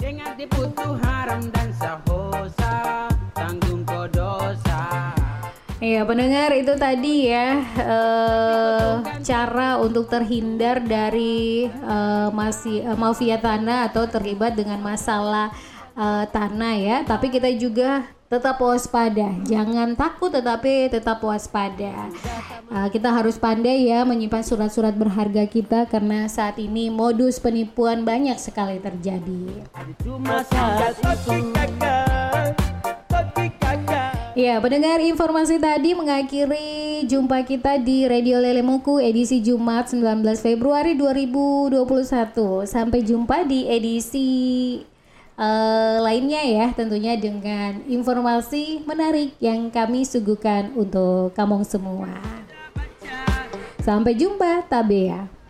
Dan 0.01 0.17
Iya 5.81 6.05
pendengar 6.05 6.53
itu 6.53 6.77
tadi 6.77 7.25
ya 7.33 7.57
eh, 7.73 8.93
cara 9.25 9.81
untuk 9.81 10.05
terhindar 10.05 10.77
dari 10.77 11.65
eh, 11.65 12.29
masih 12.29 12.85
eh, 12.85 12.93
mafia 12.93 13.41
tanah 13.41 13.89
atau 13.89 14.05
terlibat 14.05 14.53
dengan 14.53 14.77
masalah 14.77 15.49
eh, 15.97 16.25
tanah 16.29 16.75
ya. 16.77 16.97
Tapi 17.01 17.33
kita 17.33 17.49
juga 17.57 18.05
tetap 18.29 18.63
waspada, 18.63 19.27
jangan 19.43 19.97
takut 19.97 20.29
tetapi 20.31 20.93
tetap 20.93 21.17
waspada. 21.25 22.13
Eh, 22.69 22.87
kita 22.93 23.09
harus 23.09 23.41
pandai 23.41 23.89
ya 23.89 24.05
menyimpan 24.05 24.45
surat-surat 24.45 24.93
berharga 24.93 25.49
kita 25.49 25.89
karena 25.89 26.29
saat 26.29 26.61
ini 26.61 26.93
modus 26.93 27.41
penipuan 27.41 28.05
banyak 28.05 28.37
sekali 28.37 28.77
terjadi. 28.77 29.65
Cuma 30.05 30.45
saat 30.45 30.93
itu 30.93 32.20
Ya, 34.41 34.57
pendengar 34.57 34.97
informasi 34.97 35.61
tadi 35.61 35.93
mengakhiri 35.93 37.05
jumpa 37.05 37.45
kita 37.45 37.77
di 37.77 38.09
Radio 38.09 38.41
Lelemuku 38.41 38.97
edisi 38.97 39.37
Jumat 39.37 39.93
19 39.93 40.17
Februari 40.41 40.97
2021. 40.97 42.65
Sampai 42.65 43.05
jumpa 43.05 43.45
di 43.45 43.69
edisi 43.69 44.29
eh, 45.37 45.97
lainnya 46.01 46.41
ya, 46.41 46.73
tentunya 46.73 47.13
dengan 47.21 47.85
informasi 47.85 48.81
menarik 48.81 49.37
yang 49.37 49.69
kami 49.69 50.09
suguhkan 50.09 50.73
untuk 50.73 51.37
kamu 51.37 51.61
semua. 51.61 52.09
Sampai 53.85 54.17
jumpa, 54.17 54.65
Tabea. 54.65 55.40